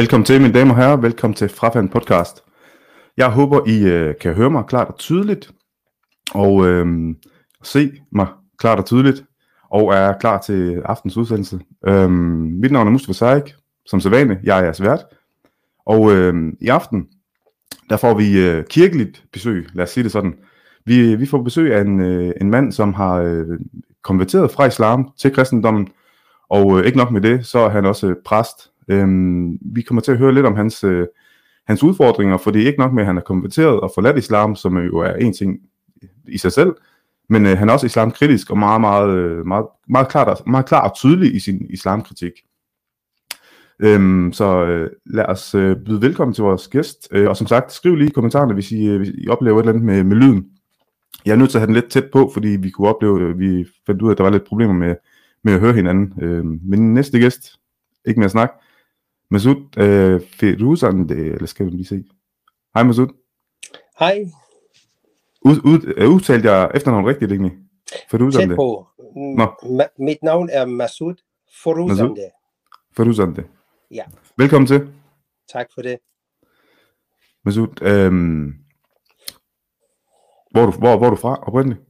[0.00, 0.96] Velkommen til, mine damer og herrer.
[0.96, 2.42] Velkommen til Frafand podcast.
[3.16, 5.50] Jeg håber, I øh, kan høre mig klart og tydeligt,
[6.34, 6.86] og øh,
[7.62, 8.26] se mig
[8.58, 9.24] klart og tydeligt,
[9.70, 11.60] og er klar til aftens udsendelse.
[11.88, 13.54] Øh, mit navn er Mustafa Saik,
[13.86, 14.40] som sædvanligt.
[14.44, 15.00] Jeg er jeres vært.
[15.86, 17.06] Og øh, i aften,
[17.90, 20.34] der får vi øh, kirkeligt besøg, lad os sige det sådan.
[20.84, 23.58] Vi, vi får besøg af en, øh, en mand, som har øh,
[24.02, 25.88] konverteret fra islam til kristendommen,
[26.50, 30.02] og øh, ikke nok med det, så er han også øh, præst Øhm, vi kommer
[30.02, 31.06] til at høre lidt om hans, øh,
[31.66, 34.56] hans udfordringer, for det er ikke nok med, at han er konverteret og forladt islam,
[34.56, 35.58] som jo er en ting
[36.28, 36.74] i sig selv,
[37.28, 40.88] men øh, han er også islamkritisk og meget, meget, øh, meget, meget, klart, meget klar
[40.88, 42.32] og tydelig i sin islamkritik.
[43.82, 47.72] Øhm, så øh, lad os øh, byde velkommen til vores gæst, øh, og som sagt,
[47.72, 50.16] skriv lige i kommentarerne, hvis I, øh, hvis I oplever et eller andet med, med
[50.16, 50.46] lyden.
[51.24, 53.38] Jeg er nødt til at have den lidt tæt på, fordi vi kunne opleve, øh,
[53.38, 54.94] vi fandt ud af, at der var lidt problemer med,
[55.44, 56.22] med at høre hinanden.
[56.22, 57.58] Øh, men næste gæst,
[58.06, 58.52] ikke mere snak,
[59.30, 62.04] Masoud øh, Feruzande, eller skal vi lige se.
[62.74, 63.08] Hej Masoud.
[63.98, 64.24] Hej.
[65.44, 67.50] Ud, ud, øh, udtalte jeg efternavnet rigtigt, ikke?
[68.10, 68.48] Feruzande.
[68.48, 68.86] Tæt på.
[69.36, 69.44] Nå.
[69.62, 71.14] Ma- mit navn er Masoud
[71.62, 72.30] Feruzande.
[72.96, 73.44] Feruzande.
[73.90, 74.04] Ja.
[74.36, 74.88] Velkommen til.
[75.52, 75.98] Tak for det.
[77.44, 78.12] Masoud, øh,
[80.50, 81.80] hvor, du, hvor, hvor er du fra oprindeligt?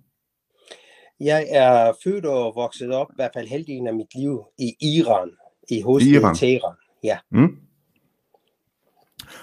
[1.21, 5.31] Jeg er født og vokset op, i hvert fald halvdelen af mit liv, i Iran,
[5.71, 6.77] i hovedstaden Teheran.
[7.03, 7.19] Ja.
[7.31, 7.57] Mm.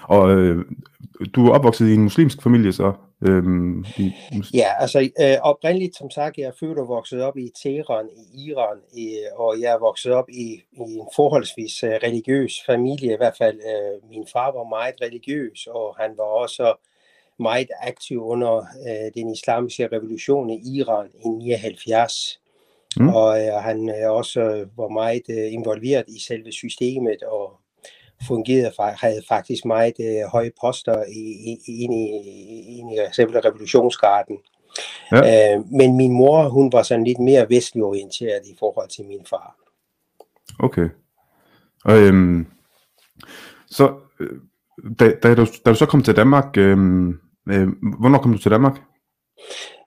[0.02, 0.64] Og øh,
[1.34, 2.92] du er opvokset i en muslimsk familie, så?
[3.22, 7.36] Øhm, i, mus- ja, altså øh, oprindeligt, som sagt, jeg er født og vokset op
[7.36, 11.88] i Teheran i Iran, i, og jeg er vokset op i, i en forholdsvis uh,
[11.88, 16.74] religiøs familie, i hvert fald uh, min far var meget religiøs, og han var også
[17.38, 22.40] meget aktiv under uh, den islamiske revolution i Iran i 79.
[22.98, 23.08] Mm.
[23.08, 24.40] Og øh, han øh, også
[24.76, 27.60] var meget øh, involveret i selve systemet og
[28.26, 31.84] fungerede, havde faktisk meget øh, høje poster i, i, i,
[32.68, 34.36] i, i selve revolutionsgarden.
[35.12, 35.54] Ja.
[35.54, 39.26] Øh, men min mor, hun var sådan lidt mere vestlig orienteret i forhold til min
[39.30, 39.56] far.
[40.58, 40.88] Okay.
[41.84, 42.46] Og, øhm,
[43.66, 44.40] så, øh,
[44.98, 47.08] da, da, du, da du så kom til Danmark, øhm,
[47.48, 48.80] øh, hvornår kom du til Danmark?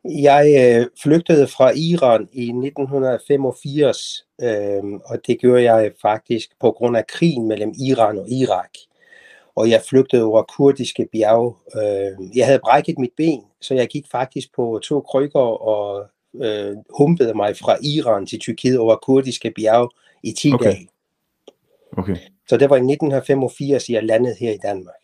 [0.06, 6.97] Jeg øh, flygtede fra Iran i 1985, øh, og det gjorde jeg faktisk på grund
[6.97, 8.69] af krigen mellem Iran og Irak.
[9.56, 11.56] Og jeg flygtede over kurdiske bjerge.
[11.75, 16.75] Øh, jeg havde brækket mit ben, så jeg gik faktisk på to krykker og øh,
[16.97, 19.89] humpede mig fra Iran til Tyrkiet over kurdiske bjerge
[20.23, 20.66] i 10 okay.
[20.66, 20.88] dage.
[21.97, 22.16] Okay.
[22.50, 24.95] Så det var i 1985, jeg landede her i Danmark.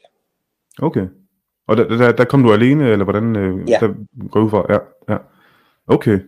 [0.81, 1.07] Okay.
[1.67, 3.77] Og der, der, der kom du alene, eller hvordan øh, ja.
[3.79, 3.93] der
[4.31, 4.65] går ud fra?
[4.69, 4.77] Ja,
[5.13, 5.17] ja.
[5.87, 6.19] Okay.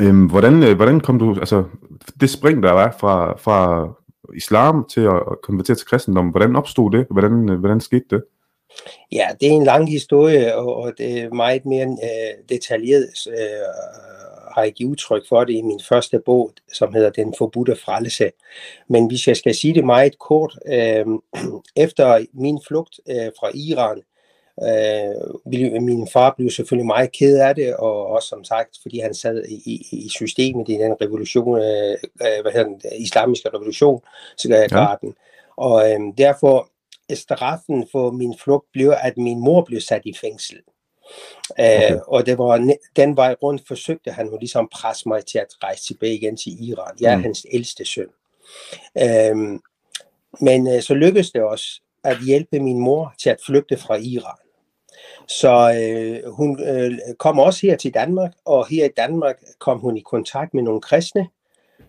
[0.00, 1.64] Øhm, hvordan, øh, hvordan kom du, altså
[2.20, 3.88] det spring, der var fra, fra
[4.34, 7.06] islam til at konvertere til kristendom, hvordan opstod det?
[7.10, 8.24] Hvordan, øh, hvordan skete det?
[9.12, 13.34] Ja, det er en lang historie, og, og det er meget mere øh, detaljeret, øh,
[14.54, 18.30] har jeg givet udtryk for det i min første bog, som hedder Den forbudte frelse.
[18.88, 21.06] Men hvis jeg skal sige det meget kort, øh,
[21.84, 24.02] efter min flugt øh, fra Iran,
[24.62, 29.14] Øh, min far blev selvfølgelig meget ked af det, og også som sagt, fordi han
[29.14, 34.02] sad i, i systemet i den revolution, øh, øh hvad hedder den, islamiske revolution,
[34.36, 34.94] så ja.
[35.56, 36.70] Og øh, derfor
[37.14, 40.56] straffen for min flugt blev, at min mor blev sat i fængsel.
[41.60, 41.94] Øh, okay.
[41.94, 45.46] Uh, og det var den vej rundt forsøgte han jo ligesom presse mig til at
[45.62, 46.96] rejse tilbage igen til Iran.
[47.00, 47.22] Jeg er mm.
[47.22, 48.08] hans ældste søn.
[48.94, 49.58] Uh,
[50.40, 54.47] men uh, så lykkedes det også at hjælpe min mor til at flygte fra Iran.
[55.28, 59.96] Så øh, hun øh, kom også her til Danmark, og her i Danmark kom hun
[59.96, 61.26] i kontakt med nogle kristne,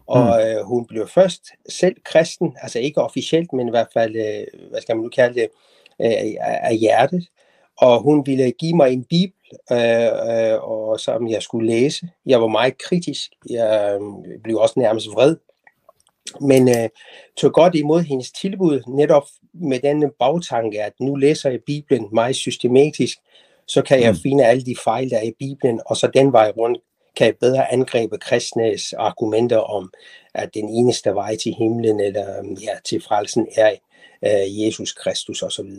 [0.08, 0.48] og mm.
[0.48, 4.82] øh, hun blev først selv kristen, altså ikke officielt, men i hvert fald, øh, hvad
[4.82, 5.48] skal man nu kalde det,
[6.02, 7.28] øh, af hjertet.
[7.78, 9.36] Og hun ville give mig en bibel,
[9.72, 12.10] øh, øh, og som jeg skulle læse.
[12.26, 13.32] Jeg var meget kritisk.
[13.50, 15.36] Jeg øh, blev også nærmest vred.
[16.42, 16.90] Men øh,
[17.38, 19.24] tog godt imod hendes tilbud, netop
[19.54, 23.18] med denne bagtanke, at nu læser jeg Bibelen meget systematisk,
[23.68, 24.18] så kan jeg mm.
[24.18, 26.80] finde alle de fejl, der er i Bibelen, og så den vej rundt
[27.16, 29.92] kan jeg bedre angribe kristnes argumenter om,
[30.34, 33.72] at den eneste vej til himlen eller ja, til frelsen er
[34.22, 35.70] uh, Jesus Kristus osv.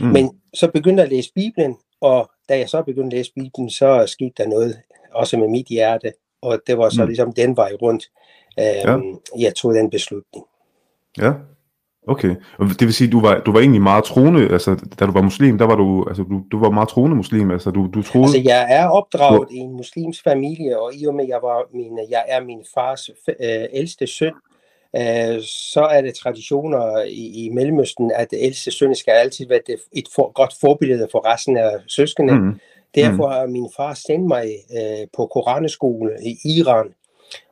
[0.00, 0.06] Mm.
[0.06, 3.70] Men så begyndte jeg at læse Bibelen, og da jeg så begyndte at læse Bibelen,
[3.70, 4.80] så skete der noget
[5.12, 6.12] også med mit hjerte,
[6.42, 7.08] og det var så mm.
[7.08, 8.04] ligesom den vej rundt,
[8.58, 8.98] uh, ja.
[9.38, 10.44] jeg tog den beslutning.
[11.18, 11.32] Ja,
[12.06, 15.12] Okay, og det vil sige, du var, du var egentlig meget troende, altså da du
[15.12, 18.02] var muslim, der var du, altså du, du var meget troende muslim, altså du, du
[18.02, 18.26] troede...
[18.26, 19.54] Altså jeg er opdraget du...
[19.54, 23.10] i en muslims familie, og i og med, jeg, var min, jeg er min fars
[23.28, 24.32] øh, ældste søn,
[24.96, 29.60] øh, så er det traditioner i, i Mellemøsten, at det ældste søn skal altid være
[29.92, 32.34] et for, godt forbillede for resten af søskende.
[32.34, 32.60] Mm.
[32.94, 34.46] Derfor har min far sendt mig
[34.76, 36.86] øh, på koraneskole i Iran,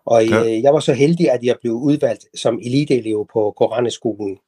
[0.06, 0.44] og ja.
[0.44, 4.38] øh, jeg var så heldig, at jeg blev udvalgt som eliteelev på koraneskolen,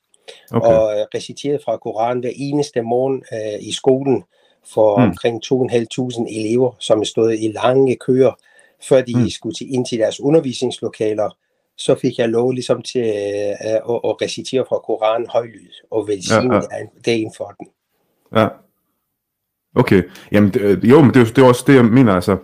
[0.51, 0.69] okay.
[0.69, 4.25] og øh, reciterede fra Koran hver eneste morgen øh, i skolen
[4.75, 5.05] for mm.
[5.05, 8.33] omkring 2.500 elever, som stod i lange køer,
[8.89, 9.29] før de mm.
[9.29, 11.37] skulle til, ind til deres undervisningslokaler.
[11.77, 16.55] Så fik jeg lov ligesom til øh, at, at recitere fra Koranen højlyd og velsigne
[16.55, 16.87] ja, ja.
[17.07, 17.67] dagen for den.
[18.37, 18.49] Ja.
[19.77, 20.03] Okay.
[20.33, 22.37] Jamen, det, jo, men det, det er også det, jeg mener, altså,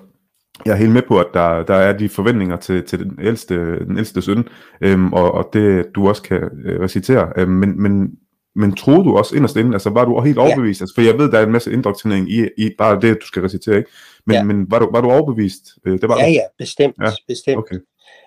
[0.67, 3.79] jeg er helt med på, at der, der er de forventninger til, til den, ældste,
[3.79, 4.49] den ældste søn,
[4.81, 7.33] øhm, og, og det du også kan øh, recitere.
[7.37, 8.11] Øhm, men, men,
[8.55, 10.81] men troede du også inderst inden, altså var du helt overbevist?
[10.81, 10.83] Ja.
[10.83, 13.43] Altså, for jeg ved, der er en masse indoktrinering i, i bare det, du skal
[13.43, 13.91] recitere, ikke?
[14.27, 14.43] Men, ja.
[14.43, 15.63] men var, du, var du overbevist?
[15.87, 16.95] Øh, det var ja, ja, bestemt.
[17.03, 17.11] Ja.
[17.29, 17.59] bestemt.
[17.59, 17.77] Okay.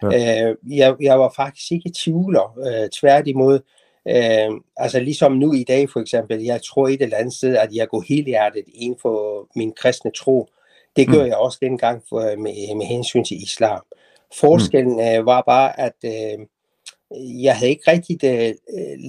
[0.03, 0.49] Ja.
[0.49, 3.59] Øh, jeg, jeg var faktisk ikke tvivler, øh, tværtimod.
[4.07, 7.69] Øh, altså ligesom nu i dag for eksempel, jeg tror et eller andet sted, at
[7.73, 10.47] jeg går helt hjertet ind for min kristne tro.
[10.95, 11.27] Det gør mm.
[11.27, 13.81] jeg også dengang for, med, med hensyn til islam.
[14.39, 14.99] Forskellen mm.
[14.99, 16.45] øh, var bare, at øh,
[17.43, 18.53] jeg havde ikke rigtig øh,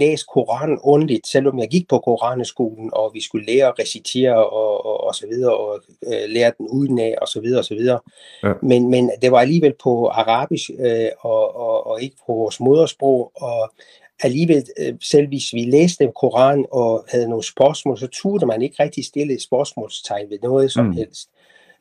[0.00, 4.86] læst Koranen ordentligt, selvom jeg gik på Koraneskolen, og vi skulle lære at recitere og,
[4.86, 8.00] og, og så videre, og øh, lære den udenad og så videre og så videre.
[8.42, 8.52] Ja.
[8.62, 13.32] Men, men det var alligevel på arabisk øh, og, og, og ikke på vores modersprog,
[13.34, 13.72] og
[14.22, 18.82] alligevel, øh, selv hvis vi læste Koran og havde nogle spørgsmål, så turde man ikke
[18.82, 20.92] rigtig stille et spørgsmålstegn ved noget som mm.
[20.92, 21.28] helst.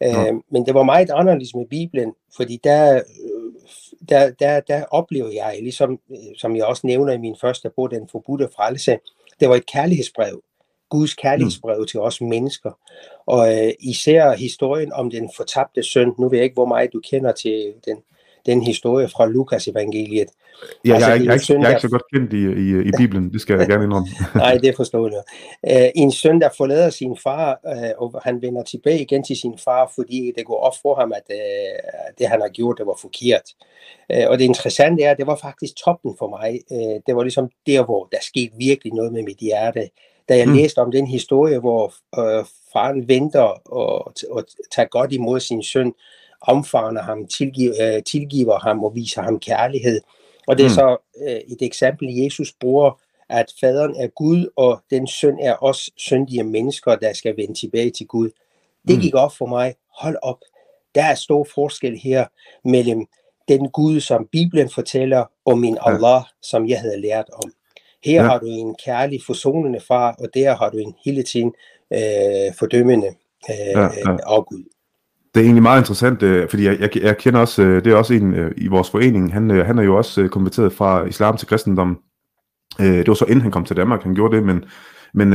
[0.01, 0.27] Ja.
[0.27, 3.53] Øh, men det var meget anderledes med Bibelen, fordi der, øh,
[4.09, 5.99] der, der, der oplever jeg, ligesom
[6.37, 8.99] som jeg også nævner i min første bog, Den forbudte frelse,
[9.39, 10.41] det var et kærlighedsbrev.
[10.89, 11.87] Guds kærlighedsbrev mm.
[11.87, 12.71] til os mennesker.
[13.25, 17.01] Og øh, især historien om den fortabte søn, nu ved jeg ikke, hvor meget du
[17.09, 17.97] kender til den
[18.45, 20.27] den historie fra Lukas evangeliet.
[20.85, 22.91] Ja, altså, jeg, er, jeg, er, jeg er ikke så godt kendt i, i, i
[23.01, 24.07] Bibelen, det skal jeg gerne indrømme.
[24.35, 25.23] Nej, det forstår jeg.
[25.73, 29.57] Uh, en søn, der forlader sin far, uh, og han vender tilbage igen til sin
[29.57, 32.97] far, fordi det går op for ham, at uh, det han har gjort, det var
[33.01, 33.47] forkert.
[34.13, 36.59] Uh, og det interessante er, at det var faktisk toppen for mig.
[36.71, 39.89] Uh, det var ligesom der, hvor der skete virkelig noget med mit hjerte.
[40.29, 40.53] Da jeg mm.
[40.53, 45.93] læste om den historie, hvor uh, faren venter og, og tager godt imod sin søn,
[46.47, 50.01] omfavner ham, tilgiver, øh, tilgiver ham og viser ham kærlighed.
[50.47, 50.75] Og det er mm.
[50.75, 50.97] så
[51.27, 52.99] øh, et eksempel, Jesus bruger,
[53.29, 57.91] at faderen er Gud, og den søn er også syndige mennesker, der skal vende tilbage
[57.91, 58.29] til Gud.
[58.87, 59.01] Det mm.
[59.01, 59.75] gik op for mig.
[59.99, 60.39] Hold op.
[60.95, 62.25] Der er stor forskel her
[62.65, 63.05] mellem
[63.47, 66.21] den Gud, som Bibelen fortæller, og min Allah, ja.
[66.41, 67.53] som jeg havde lært om.
[68.03, 68.27] Her ja.
[68.27, 71.53] har du en kærlig, forsonende far, og der har du en hele tiden
[71.93, 73.07] øh, fordømmende
[73.49, 74.17] øh, ja, ja.
[74.23, 74.63] afgud.
[75.33, 77.95] Det er egentlig meget interessant, øh, fordi jeg, jeg, jeg kender også, øh, det er
[77.95, 81.47] også en øh, i vores forening, han, han er jo også konverteret fra islam til
[81.47, 81.99] kristendom.
[82.79, 84.65] Det var så inden han kom til Danmark, han gjorde det, men,
[85.13, 85.33] men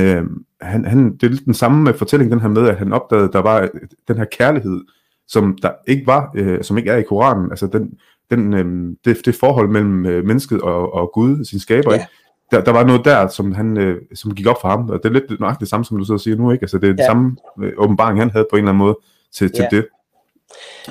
[0.61, 3.33] han, han, det er lidt den samme fortælling, den her med, at han opdagede, at
[3.33, 3.69] der var
[4.09, 4.81] den her kærlighed,
[5.29, 7.93] som der ikke var, som ikke er i Koranen, altså den,
[8.31, 12.07] den, det, det forhold mellem mennesket og, og Gud, sin skaber, ja.
[12.51, 15.13] Der, der var noget der, som, han, som gik op for ham, og det er
[15.13, 16.63] lidt nøjagtigt det samme, som du så siger nu, ikke?
[16.63, 17.07] Altså det er ja.
[17.07, 17.37] samme
[17.77, 18.97] åbenbaring, han havde på en eller anden måde,
[19.35, 19.77] til, til ja.
[19.77, 19.87] det.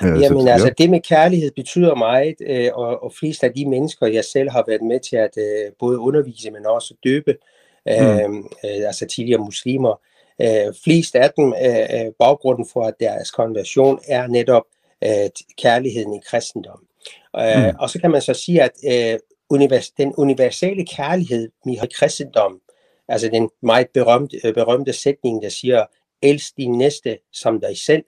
[0.03, 0.73] Øh, Jamen så, altså, ja.
[0.83, 4.63] det med kærlighed betyder meget, øh, og, og flest af de mennesker, jeg selv har
[4.67, 7.35] været med til at øh, både undervise, men også døbe,
[7.89, 8.37] øh, mm.
[8.37, 10.01] øh, altså tidligere muslimer,
[10.41, 14.63] øh, flest af dem, øh, øh, baggrunden for at deres konversion er netop
[15.03, 16.79] øh, kærligheden i kristendom.
[17.39, 17.75] Øh, mm.
[17.79, 22.61] Og så kan man så sige, at øh, univers, den universelle kærlighed i kristendom,
[23.07, 25.85] altså den meget berømte, øh, berømte sætning, der siger,
[26.21, 28.03] elsk din næste som dig selv,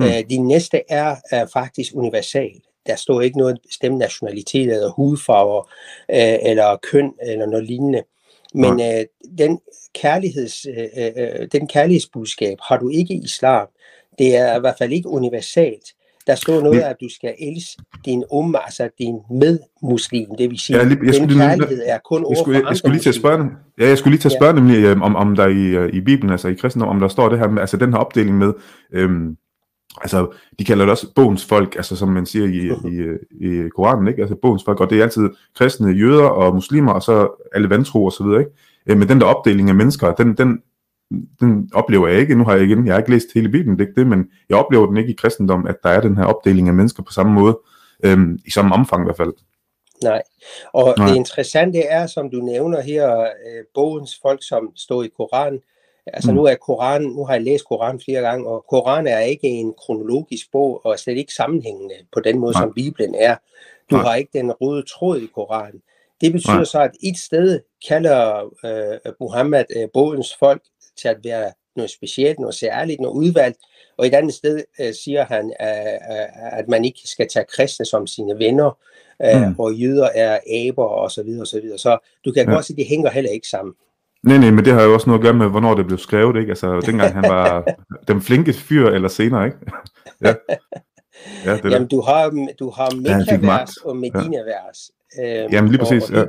[0.00, 0.06] Mm.
[0.06, 2.50] Øh, de næste er, er faktisk universal.
[2.86, 5.70] Der står ikke noget bestemt nationalitet eller hudfarver
[6.10, 8.02] øh, eller køn eller noget lignende.
[8.54, 9.04] Men øh,
[9.38, 9.60] den,
[9.94, 13.66] kærligheds, øh, øh, øh, den kærlighedsbudskab har du ikke i islam.
[14.18, 15.84] Det er i hvert fald ikke universalt.
[16.26, 20.76] Der står noget, at du skal elske din umma, altså din medmuslim, det vil sige,
[20.76, 23.08] ja, lige, jeg den kærlighed er kun over jeg skulle, jeg, jeg skulle lige til
[23.08, 24.60] at spørge, ja, jeg skulle lige til at spørge ja.
[24.60, 27.38] nemlig, øh, om, om der i, i Bibelen, altså i kristendom, om der står det
[27.38, 28.52] her med, altså den her opdeling med,
[28.92, 29.36] øhm,
[30.00, 34.08] altså, de kalder det også bogens folk, altså som man siger i, i, i Koranen,
[34.08, 34.20] ikke?
[34.22, 38.04] Altså bogens folk, og det er altid kristne, jøder og muslimer, og så alle vantro
[38.04, 38.52] og så videre, ikke?
[38.86, 40.62] Øh, men den der opdeling af mennesker, den, den,
[41.40, 43.84] den oplever jeg ikke, nu har jeg igen, jeg har ikke læst hele Bibelen, det
[43.84, 46.24] er ikke det, men jeg oplever den ikke i kristendom, at der er den her
[46.24, 47.58] opdeling af mennesker på samme måde,
[48.04, 49.32] øhm, i samme omfang i hvert fald.
[50.04, 50.22] Nej,
[50.72, 51.08] og Nej.
[51.08, 55.60] det interessante er, som du nævner her, øh, bogens folk, som står i Koranen,
[56.12, 56.36] Altså mm.
[56.36, 59.74] nu er Koran, nu har jeg læst Koran flere gange, og Koran er ikke en
[59.78, 62.62] kronologisk bog, og er slet ikke sammenhængende på den måde, Nej.
[62.62, 63.36] som Bibelen er.
[63.90, 64.04] Du Nej.
[64.04, 65.72] har ikke den røde tråd i Koran.
[66.20, 66.64] Det betyder Nej.
[66.64, 70.62] så, at et sted kalder øh, Muhammed øh, bådens folk
[70.98, 73.58] til at være noget specielt, noget særligt, noget udvalgt,
[73.98, 78.06] og et andet sted øh, siger han, øh, at man ikke skal tage kristne som
[78.06, 78.78] sine venner,
[79.22, 79.54] øh, mm.
[79.58, 80.38] og jøder er
[80.68, 81.78] aber og så videre og så videre.
[81.78, 82.52] Så du kan ja.
[82.54, 83.74] godt sige, at det hænger heller ikke sammen.
[84.22, 86.36] Nej, nej, men det har jo også noget at gøre med, hvornår det blev skrevet,
[86.36, 86.50] ikke?
[86.50, 87.64] Altså, dengang han var
[88.08, 89.58] den flinke fyr, eller senere, ikke?
[90.24, 90.34] ja.
[91.44, 94.90] Ja, det Jamen, du har, du har Mekka-vers og Medina-vers.
[95.18, 95.42] Ja.
[95.44, 96.24] Øhm, Jamen, lige præcis, og, ja.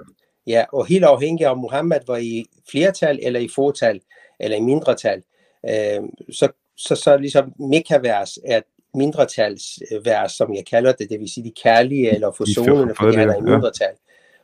[0.48, 4.02] Ja, og helt afhængig af, om Muhammed var i flertal eller i fortal,
[4.40, 5.24] eller i mindretal,
[5.70, 11.34] øh, så, så, så ligesom Mekka-vers er et mindretalsvers, som jeg kalder det, det vil
[11.34, 13.96] sige de kærlige eller forsonende, fordi han er i mindretal.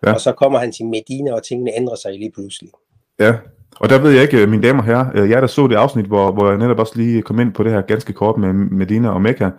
[0.03, 0.09] Ja.
[0.09, 0.13] Ja.
[0.13, 2.71] Og så kommer han til Medina, og tingene ændrer sig lige pludselig.
[3.19, 3.35] Ja,
[3.75, 6.05] og der ved jeg ikke, mine damer og herrer, øh, jeg der så det afsnit,
[6.05, 9.09] hvor, hvor jeg netop også lige kom ind på det her ganske kort med Medina
[9.09, 9.49] og Mekka.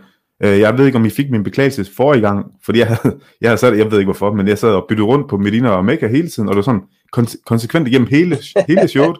[0.45, 3.51] Øh, jeg ved ikke, om I fik min beklagelse forrige gang, fordi jeg havde, jeg
[3.51, 5.85] havde sat, jeg ved ikke hvorfor, men jeg sad og byttede rundt på Medina og
[5.85, 6.83] Mekka hele tiden, og det var sådan
[7.17, 8.39] konse- konsekvent igennem hele,
[8.69, 9.17] hele showet.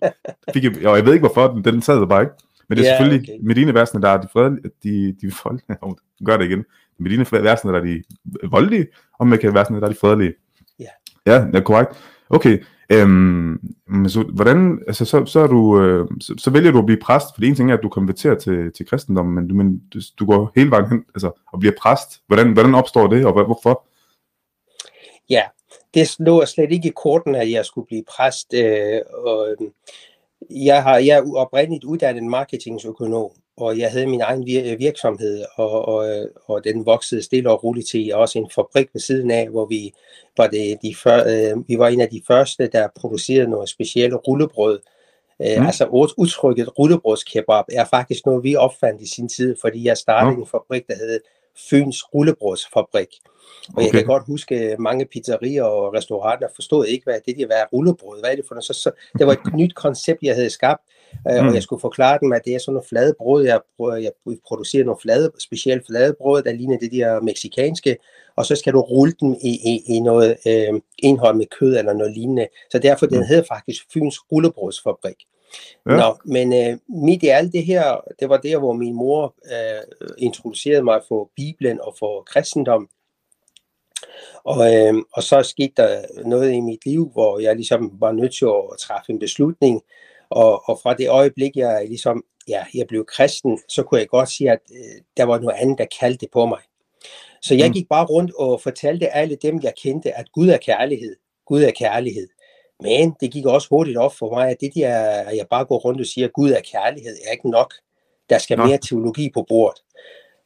[0.55, 2.33] Fik jeg, og jeg ved ikke hvorfor, den, den sad der bare ikke.
[2.69, 3.47] Men det er yeah, selvfølgelig okay.
[3.47, 5.79] Medina-versene, der er de fredelige, de, de voldelige,
[6.27, 6.65] gør det igen.
[6.99, 8.03] Medina-versene, der er de
[8.51, 8.87] voldelige,
[9.19, 10.35] og Mekka-versene, der er de fredelige.
[10.81, 10.91] Yeah.
[11.27, 11.91] Ja, det er korrekt.
[12.31, 12.59] Okay,
[12.93, 13.59] Øhm,
[14.09, 17.27] så, hvordan, altså, så, så, er du, øh, så, så, vælger du at blive præst,
[17.35, 20.01] for det ene ting er, at du konverterer til, til kristendommen, men du, men du,
[20.19, 22.23] du går hele vejen hen altså, og bliver præst.
[22.27, 23.85] Hvordan, hvordan opstår det, og hvorfor?
[25.31, 25.43] Ja,
[25.95, 28.55] det lå slet ikke i korten, at jeg skulle blive præst.
[28.55, 29.73] Øh, og, øhm,
[30.51, 34.47] jeg, har, jeg er oprindeligt uddannet marketingsøkonom, og jeg havde min egen
[34.79, 39.31] virksomhed, og, og, og den voksede stille og roligt til også en fabrik ved siden
[39.31, 39.93] af, hvor vi
[40.37, 44.17] var, det, de før, øh, vi var en af de første, der producerede noget specielle
[44.17, 44.81] rullebrød.
[45.43, 45.67] Øh, mm.
[45.67, 45.87] Altså
[46.17, 50.41] udtrykket rullebrødskebab er faktisk noget, vi opfandt i sin tid, fordi jeg startede mm.
[50.41, 51.21] en fabrik, der hed
[51.71, 53.09] Fyns Rullebrødsfabrik.
[53.69, 53.85] Og okay.
[53.85, 58.21] jeg kan godt huske, mange pizzerier og restauranter forstod ikke, hvad det der var rullebrød.
[58.21, 58.65] Hvad er det for noget?
[58.65, 60.83] Så, så, det var et nyt koncept, jeg havde skabt,
[61.31, 61.49] øh, mm.
[61.49, 63.45] og jeg skulle forklare dem, at det er sådan nogle flade brød.
[63.45, 64.13] Jeg, jeg
[64.47, 67.97] producerer nogle flade, specielt flade brød, der ligner det der meksikanske,
[68.37, 71.93] og så skal du rulle dem i, i, i noget øh, indhold med kød eller
[71.93, 72.49] noget lignende.
[72.71, 73.13] Så derfor mm.
[73.13, 75.17] den hedder faktisk Fyns Rullebrødsfabrik.
[75.89, 75.97] Ja.
[75.97, 79.83] Nå, men øh, midt i alt det her, det var der, hvor min mor øh,
[80.19, 82.89] introducerede mig for Bibelen og for kristendom.
[84.45, 88.35] Og, øh, og så skete der noget i mit liv, hvor jeg ligesom var nødt
[88.35, 89.83] til at træffe en beslutning.
[90.31, 94.29] Og, og fra det øjeblik, jeg ligesom, ja, jeg blev kristen, så kunne jeg godt
[94.29, 96.61] sige, at øh, der var noget andet, der kaldte på mig.
[97.43, 97.73] Så jeg mm.
[97.73, 101.17] gik bare rundt og fortalte alle dem, jeg kendte, at Gud er kærlighed.
[101.47, 102.29] Gud er kærlighed.
[102.83, 105.79] Men det gik også hurtigt op for mig, at det der, at jeg bare går
[105.79, 107.75] rundt og siger, at Gud er kærlighed, er ikke nok.
[108.31, 109.83] Der skal mere teologi på bordet.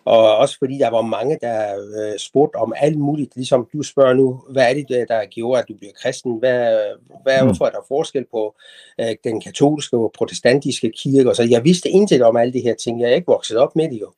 [0.05, 4.15] Og også fordi der var mange, der øh, spurgte om alt muligt, ligesom du spørger
[4.15, 6.39] nu, hvad er det, der gjorde, at du bliver kristen?
[6.39, 6.79] Hvad,
[7.23, 7.47] hvad, mm.
[7.47, 8.55] Hvorfor er der forskel på
[9.01, 11.31] øh, den katolske og protestantiske kirke?
[11.31, 13.01] Og så jeg vidste intet om alle de her ting.
[13.01, 14.13] Jeg er ikke vokset op med det jo.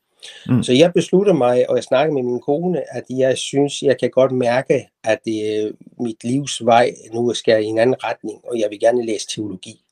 [0.47, 0.63] Mm.
[0.63, 4.09] Så jeg besluttede mig, og jeg snakkede med min kone, at jeg synes, jeg kan
[4.09, 8.67] godt mærke, at det, mit livs vej nu skal i en anden retning, og jeg
[8.69, 9.84] vil gerne læse teologi.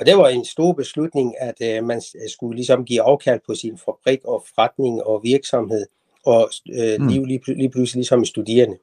[0.00, 3.78] Og det var en stor beslutning, at øh, man skulle ligesom give afkald på sin
[3.78, 5.86] fabrik og forretning og virksomhed,
[6.26, 7.08] og øh, mm.
[7.08, 8.76] lige, lige pludselig ligesom studerende.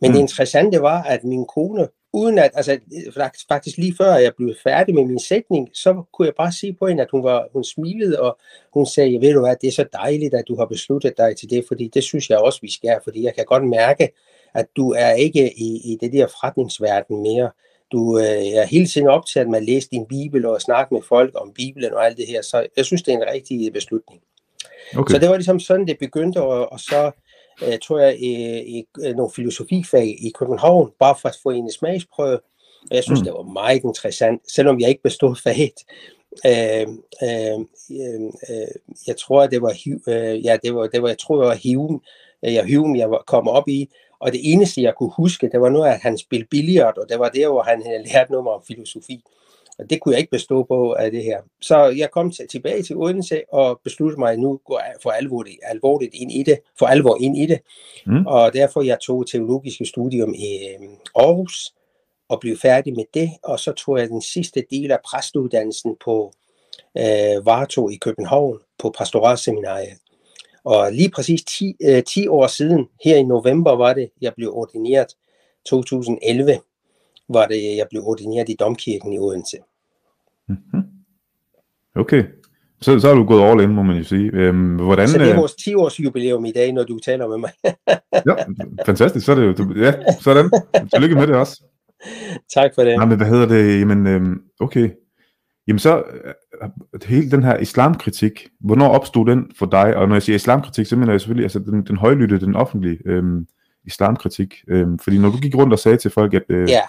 [0.00, 0.14] Men mm.
[0.14, 2.78] det interessante var, at min kone, uden at, altså
[3.48, 6.86] faktisk lige før jeg blev færdig med min sætning, så kunne jeg bare se på
[6.86, 8.38] hende, at hun, var, hun smilede, og
[8.74, 11.50] hun sagde, ved du hvad, det er så dejligt, at du har besluttet dig til
[11.50, 14.12] det, fordi det synes jeg også, vi skal, fordi jeg kan godt mærke,
[14.54, 17.50] at du er ikke i, i det der forretningsverden mere.
[17.96, 21.30] Du øh, er hele tiden optaget med at læse din bibel og snakke med folk
[21.34, 24.20] om bibelen og alt det her, så jeg synes, det er en rigtig beslutning.
[24.96, 25.14] Okay.
[25.14, 27.10] Så det var ligesom sådan, det begyndte, og, og så
[27.62, 28.32] øh, tror jeg, i,
[28.78, 32.40] i, i nogle filosofifag i København, bare for at få en smagsprøve.
[32.90, 33.24] Og jeg synes, mm.
[33.24, 35.78] det var meget interessant, selvom jeg ikke bestod faget.
[36.46, 36.86] Øh,
[37.22, 37.60] øh,
[38.50, 38.68] øh,
[39.06, 39.74] jeg tror, at det var,
[40.08, 42.00] øh, ja, det var, det var, jeg tror, det var Hume,
[42.42, 43.88] jeg, Hume, jeg var, kom op i,
[44.20, 47.18] og det eneste, jeg kunne huske, det var noget, at han spillede billiard, og det
[47.18, 49.22] var der, hvor han havde lært noget om filosofi.
[49.78, 51.40] Og det kunne jeg ikke bestå på af det her.
[51.60, 56.14] Så jeg kom til, tilbage til Odense og besluttede mig nu gå for alvor, alvorligt
[56.14, 57.60] ind i det, for alvor ind i det.
[58.06, 58.26] Mm.
[58.26, 61.74] Og derfor jeg tog teologiske studium i øh, Aarhus
[62.28, 63.30] og blev færdig med det.
[63.42, 66.32] Og så tog jeg den sidste del af præstuddannelsen på
[66.98, 69.98] øh, Varto i København på pastoralseminariet.
[70.66, 74.52] Og lige præcis 10, øh, 10 år siden, her i november var det, jeg blev
[74.52, 75.06] ordineret
[75.66, 76.58] 2011
[77.28, 79.56] var det, jeg blev ordineret i Domkirken i Odense.
[80.48, 80.82] Mm-hmm.
[81.96, 82.24] Okay.
[82.80, 84.30] Så, så har du gået all in, må man jo sige.
[84.32, 87.28] Øhm, hvordan, så det er øh, vores 10 års jubilæum i dag, når du taler
[87.28, 87.50] med mig.
[88.12, 88.34] ja,
[88.86, 89.26] fantastisk.
[89.26, 90.50] Så er det jo, ja, sådan.
[90.92, 91.62] Tillykke med det også.
[92.54, 92.96] tak for det.
[92.96, 93.80] Nej, men hvad hedder det?
[93.80, 94.90] Jamen, øhm, okay.
[95.68, 99.96] Jamen så, øh, hele den her islamkritik, hvornår opstod den for dig?
[99.96, 102.98] Og når jeg siger islamkritik, så mener jeg selvfølgelig altså den, den højlytte, den offentlige
[103.06, 103.46] øhm,
[103.84, 104.54] islamkritik.
[104.68, 106.42] Øhm, fordi når du gik rundt og sagde til folk, at...
[106.48, 106.80] Øh, ja,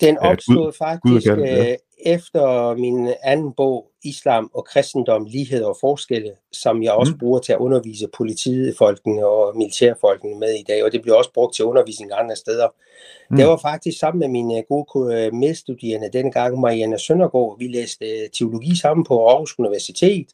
[0.00, 1.76] den opstod Gud, faktisk Gud ja.
[2.06, 7.18] Øh, efter min anden bog, Islam og kristendom, lighed og forskelle, som jeg også mm.
[7.18, 11.54] bruger til at undervise politifolkene og militærfolkene med i dag, og det bliver også brugt
[11.54, 12.68] til undervisning andre steder.
[13.30, 13.36] Mm.
[13.36, 17.58] Det var faktisk sammen med mine gode medstuderende dengang, Marianne Søndergaard.
[17.58, 20.26] Vi læste øh, teologi sammen på Aarhus Universitet,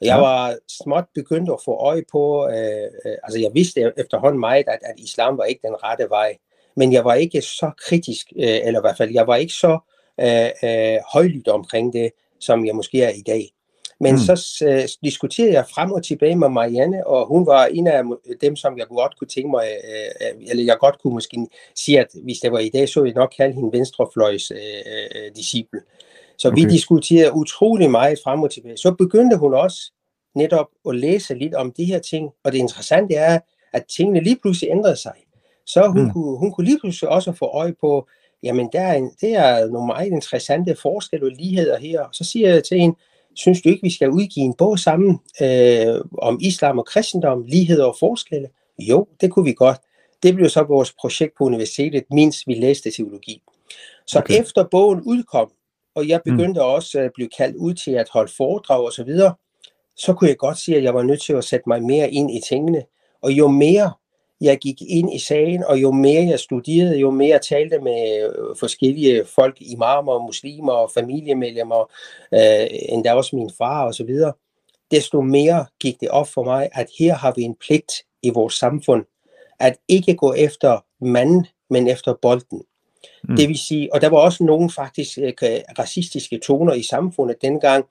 [0.00, 4.40] og jeg var småt begyndt at få øje på, øh, øh, altså jeg vidste efterhånden
[4.40, 6.36] meget, at, at islam var ikke den rette vej,
[6.76, 9.78] men jeg var ikke så kritisk, øh, eller i hvert fald, jeg var ikke så
[10.20, 13.52] øh, øh, højlydt omkring det, som jeg måske er i dag.
[14.00, 14.18] Men mm.
[14.18, 18.02] så øh, diskuterede jeg frem og tilbage med Marianne, og hun var en af
[18.40, 22.00] dem, som jeg godt kunne tænke mig, øh, øh, eller jeg godt kunne måske sige,
[22.00, 24.58] at hvis det var i dag, så ville jeg nok kalde hende venstrefløjs øh,
[25.14, 25.80] øh, disciple.
[26.38, 26.56] Så okay.
[26.56, 28.76] vi diskuterede utrolig meget frem og tilbage.
[28.76, 29.92] Så begyndte hun også
[30.34, 33.38] netop at læse lidt om de her ting, og det interessante er,
[33.72, 35.14] at tingene lige pludselig ændrede sig.
[35.66, 36.10] Så hun, mm.
[36.10, 38.08] kunne, hun kunne lige pludselig også få øje på,
[38.42, 42.04] jamen der er en, det er nogle meget interessante forskelle og ligheder her.
[42.12, 42.96] Så siger jeg til hende,
[43.34, 47.84] synes du ikke, vi skal udgive en bog sammen øh, om islam og kristendom, ligheder
[47.84, 48.48] og forskelle?
[48.78, 49.78] Jo, det kunne vi godt.
[50.22, 53.42] Det blev så vores projekt på universitetet, mens vi læste teologi.
[54.06, 54.40] Så okay.
[54.40, 55.52] efter bogen udkom,
[55.94, 56.32] og jeg mm.
[56.32, 56.66] begyndte mm.
[56.66, 59.34] også at blive kaldt ud til at holde foredrag og så videre,
[59.96, 62.30] så kunne jeg godt sige, at jeg var nødt til at sætte mig mere ind
[62.30, 62.82] i tingene.
[63.22, 63.92] Og jo mere
[64.40, 68.22] jeg gik ind i sagen, og jo mere jeg studerede, jo mere jeg talte med
[68.24, 71.90] øh, forskellige folk, imamer, muslimer og familiemedlemmer,
[72.34, 74.32] øh, endda også min far og så videre,
[74.90, 78.54] desto mere gik det op for mig, at her har vi en pligt i vores
[78.54, 79.04] samfund,
[79.60, 82.62] at ikke gå efter manden, men efter bolden.
[83.28, 83.36] Mm.
[83.36, 85.32] Det vil sige, og der var også nogle faktisk øh,
[85.78, 87.84] racistiske toner i samfundet dengang,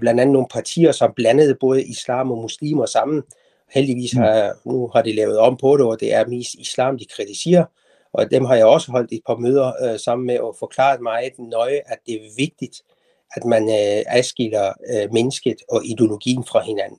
[0.00, 3.22] blandt andet nogle partier, som blandede både islam og muslimer sammen,
[3.74, 4.20] Heldigvis mm.
[4.20, 7.64] har, nu har de lavet om på det, og det er mest islam, de kritiserer.
[8.12, 11.38] Og dem har jeg også holdt et par møder øh, sammen med og forklaret meget
[11.38, 12.82] nøje, at det er vigtigt,
[13.36, 16.98] at man øh, adskiller øh, mennesket og ideologien fra hinanden.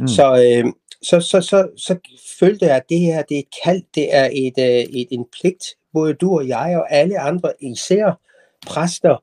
[0.00, 0.08] Mm.
[0.08, 1.98] Så, øh, så, så, så, så
[2.40, 5.26] følte jeg, at det her det er et kald, det er et, øh, et, en
[5.40, 8.20] pligt, både du og jeg og alle andre, især
[8.66, 9.22] præster,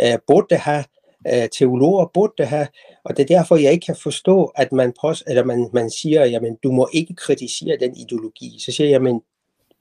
[0.00, 0.84] øh, burde have
[1.32, 2.66] øh, teologer burde det have,
[3.04, 6.24] og det er derfor, jeg ikke kan forstå, at man, pås, eller man, man siger,
[6.24, 8.58] jamen, du må ikke kritisere den ideologi.
[8.58, 9.20] Så siger jeg, men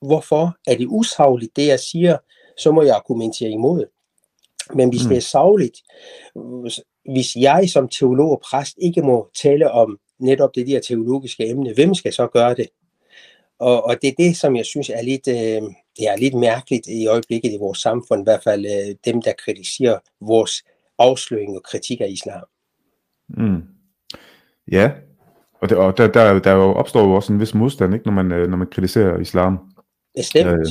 [0.02, 2.18] hvorfor er det usagligt, det jeg siger,
[2.58, 3.86] så må jeg argumentere imod.
[4.74, 5.10] Men hvis mm.
[5.10, 5.82] det er savligt,
[7.14, 11.74] hvis jeg som teolog og præst ikke må tale om netop det der teologiske emne,
[11.74, 12.68] hvem skal så gøre det?
[13.60, 15.62] Og, og det er det, som jeg synes er lidt, øh,
[15.98, 19.34] det er lidt mærkeligt i øjeblikket i vores samfund, i hvert fald øh, dem, der
[19.46, 20.64] kritiserer vores
[21.00, 22.44] afsløring og kritik af islam.
[23.30, 23.64] Mm.
[24.72, 24.92] Ja,
[25.62, 28.14] og, det, og der, der, der jo opstår jo også en vis modstand, ikke, når,
[28.14, 29.60] man, øh, når man kritiserer islam.
[30.16, 30.50] Bestemt.
[30.50, 30.66] Øh,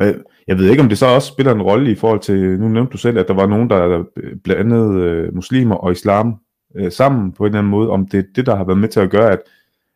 [0.00, 0.14] jeg,
[0.46, 2.92] jeg ved ikke, om det så også spiller en rolle i forhold til, nu nævnte
[2.92, 4.04] du selv, at der var nogen, der
[4.44, 6.40] blandede øh, muslimer og islam
[6.76, 8.88] øh, sammen på en eller anden måde, om det er det, der har været med
[8.88, 9.38] til at gøre, at,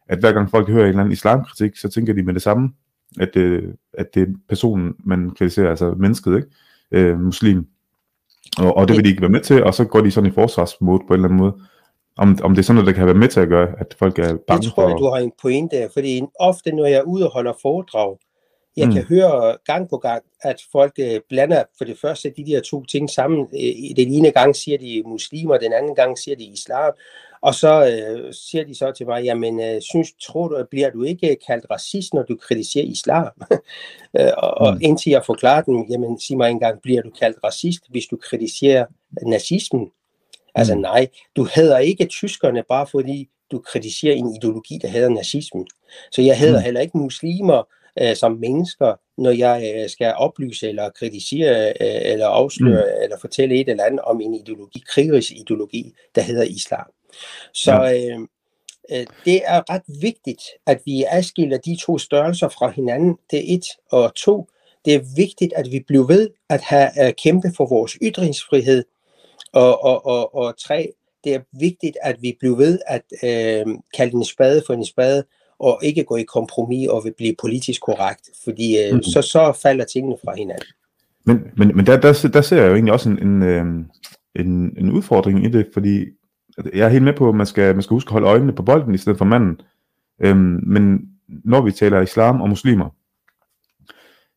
[0.09, 2.73] at hver gang folk hører en eller anden islamkritik, så tænker de med det samme,
[3.21, 6.49] at, øh, at det er personen, man kritiserer, altså mennesket, ikke?
[6.93, 7.67] Øh, muslim.
[8.59, 10.35] Og, og det vil de ikke være med til, og så går de sådan i
[10.35, 11.55] forsvarsmode på en eller anden måde.
[12.17, 14.19] Om, om det er sådan noget, der kan være med til at gøre, at folk
[14.19, 17.03] er bange Det tror jeg, du har en pointe der, fordi ofte, når jeg er
[17.03, 18.19] ude og holder foredrag,
[18.77, 18.93] jeg mm.
[18.93, 22.85] kan høre gang på gang, at folk øh, blander for det første de der to
[22.85, 23.41] ting sammen.
[23.41, 26.93] Øh, den ene gang siger de muslimer, den anden gang siger de islam,
[27.45, 31.03] og så øh, siger de så til mig, jamen, øh, synes, tror du, bliver du
[31.03, 33.31] ikke kaldt racist, når du kritiserer islam?
[34.19, 34.81] øh, og, mm.
[34.83, 38.87] indtil jeg forklarer dem, jamen, sig mig engang, bliver du kaldt racist, hvis du kritiserer
[39.27, 39.91] nazismen?
[40.55, 40.81] Altså mm.
[40.81, 45.67] nej, du hedder ikke tyskerne, bare fordi du kritiserer en ideologi, der hedder nazismen.
[46.13, 46.65] Så jeg hedder mm.
[46.65, 47.63] heller ikke muslimer
[48.01, 53.03] øh, som mennesker, når jeg øh, skal oplyse eller kritisere øh, eller afsløre mm.
[53.03, 56.87] eller fortælle et eller andet om en ideologi, krigerisk ideologi, der hedder islam.
[57.53, 58.15] Så ja.
[58.15, 58.21] øh,
[58.93, 63.17] øh, det er ret vigtigt, at vi adskiller de to størrelser fra hinanden.
[63.31, 63.65] Det er et.
[63.91, 64.49] Og to,
[64.85, 68.85] det er vigtigt, at vi bliver ved at have uh, kæmpe for vores ytringsfrihed.
[69.53, 70.93] Og, og, og, og tre,
[71.25, 75.25] det er vigtigt, at vi bliver ved at uh, kalde en spade for en spade,
[75.59, 79.03] og ikke gå i kompromis og vil blive politisk korrekt, fordi uh, mm.
[79.03, 80.67] så, så falder tingene fra hinanden.
[81.27, 83.43] Men, men, men der, der, der ser jeg jo egentlig også en, en,
[84.37, 86.05] en, en udfordring i det, fordi
[86.75, 88.63] jeg er helt med på, at man skal, man skal huske at holde øjnene på
[88.63, 89.61] bolden i stedet for manden.
[90.21, 92.89] Øhm, men når vi taler islam og muslimer,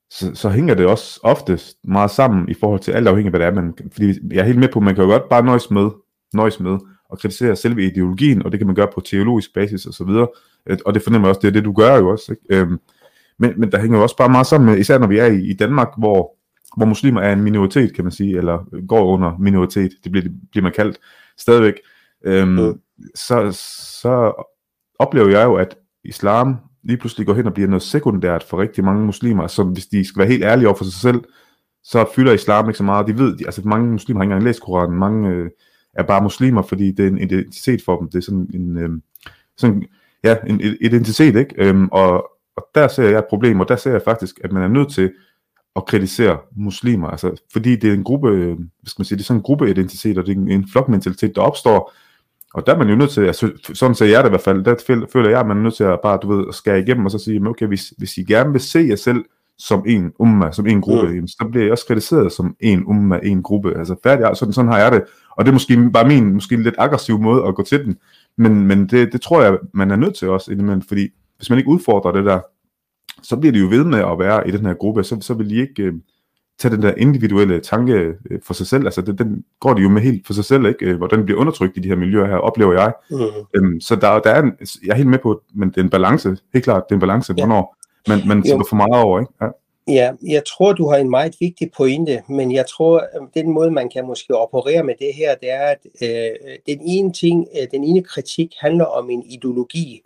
[0.09, 3.51] så, så hænger det også oftest meget sammen i forhold til alt afhængigt af, hvad
[3.51, 3.61] det er.
[3.61, 5.89] Man, fordi jeg er helt med på, at man kan jo godt bare nøjes med,
[6.33, 6.77] nøjes med
[7.09, 10.27] og kritisere selve ideologien, og det kan man gøre på teologisk basis og så videre.
[10.65, 12.31] Øh, og det fornemmer jeg også, det er det, du gør jo også.
[12.31, 12.61] Ikke?
[12.61, 12.79] Øhm,
[13.39, 15.49] men, men der hænger jo også bare meget sammen med, især når vi er i,
[15.49, 16.35] i Danmark, hvor,
[16.77, 20.63] hvor muslimer er en minoritet, kan man sige, eller går under minoritet, det bliver, bliver
[20.63, 20.97] man kaldt
[21.37, 21.73] stadigvæk,
[22.27, 22.79] øhm, mm.
[23.15, 23.51] så,
[24.01, 24.43] så
[24.99, 28.83] oplever jeg jo, at islam lige pludselig går hen og bliver noget sekundært for rigtig
[28.83, 31.23] mange muslimer, som hvis de skal være helt ærlige over for sig selv,
[31.83, 33.07] så fylder islam ikke så meget.
[33.07, 35.49] De ved, de, altså mange muslimer har ikke engang læst Koranen, mange øh,
[35.93, 38.09] er bare muslimer, fordi det er en identitet for dem.
[38.09, 38.89] Det er sådan en, øh,
[39.57, 39.83] sådan,
[40.23, 41.55] ja, en identitet, ikke?
[41.57, 44.63] Øhm, og, og der ser jeg et problem, og der ser jeg faktisk, at man
[44.63, 45.11] er nødt til
[45.75, 49.23] at kritisere muslimer, altså fordi det er en gruppe, øh, hvad skal man sige, det
[49.23, 51.93] er sådan en gruppeidentitet, og det er en, en flokmentalitet, der opstår,
[52.57, 54.63] og der er man jo nødt til, altså, sådan ser jeg det i hvert fald,
[54.63, 57.11] der føler jeg, at man er nødt til at bare, du ved, skære igennem og
[57.11, 59.25] så sige, okay, hvis, hvis I gerne vil se jer selv
[59.57, 61.27] som en umma, som en gruppe, mm.
[61.27, 63.77] så bliver jeg også kritiseret som en umma, en gruppe.
[63.77, 65.03] Altså færdig, sådan, sådan har jeg det.
[65.37, 67.97] Og det er måske bare min måske lidt aggressiv måde at gå til den.
[68.37, 71.59] Men, men det, det tror jeg, man er nødt til også indimellem, fordi hvis man
[71.59, 72.39] ikke udfordrer det der,
[73.23, 75.49] så bliver de jo ved med at være i den her gruppe, så, så vil
[75.49, 75.93] de ikke, øh,
[76.59, 79.89] tage den der individuelle tanke øh, for sig selv, altså det, den går de jo
[79.89, 80.85] med helt for sig selv, ikke?
[80.85, 82.93] Øh, hvor den bliver undertrykt i de her miljøer her, oplever jeg.
[83.11, 83.17] Mm.
[83.55, 84.53] Øhm, så der, der er en,
[84.85, 86.99] jeg er helt med på, men det er en balance, helt klart, det er en
[86.99, 87.45] balance, ja.
[87.45, 87.75] hvornår
[88.07, 89.33] man, man sætter for meget over, ikke?
[89.41, 89.47] Ja.
[89.89, 93.71] Ja, jeg tror, du har en meget vigtig pointe, men jeg tror, at den måde,
[93.71, 96.29] man kan måske operere med det her, det er, at øh,
[96.67, 100.01] den ene ting, øh, den ene kritik handler om en ideologi,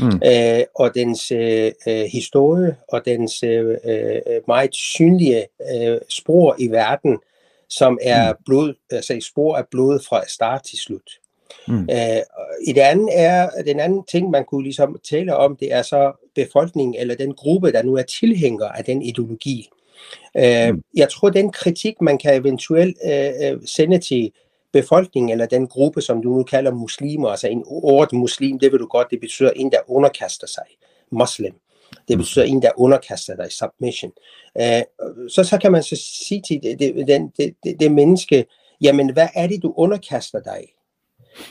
[0.00, 0.20] mm.
[0.26, 6.68] øh, og dens øh, øh, historie og dens øh, øh, meget synlige øh, spor i
[6.68, 7.18] verden,
[7.68, 8.38] som er mm.
[8.46, 11.10] blod, altså spor af blod fra start til slut.
[11.68, 11.88] Mm.
[11.90, 12.22] Øh,
[12.66, 16.12] i det andet er, den anden ting, man kunne ligesom tale om, det er så
[16.34, 19.68] befolkningen, eller den gruppe, der nu er tilhænger af den ideologi.
[20.36, 20.82] Øh, mm.
[20.96, 24.32] Jeg tror, den kritik, man kan eventuelt øh, sende til
[24.72, 28.80] befolkningen, eller den gruppe, som du nu kalder muslimer, altså en ord muslim, det vil
[28.80, 30.64] du godt, det betyder en, der underkaster sig,
[31.10, 31.54] muslim.
[32.08, 32.18] Det mm.
[32.18, 34.12] betyder en, der underkaster dig, submission.
[34.54, 35.96] Uh, så, så kan man så
[36.28, 38.44] sige til det, det, det, det, det menneske,
[38.80, 40.62] jamen hvad er det, du underkaster dig?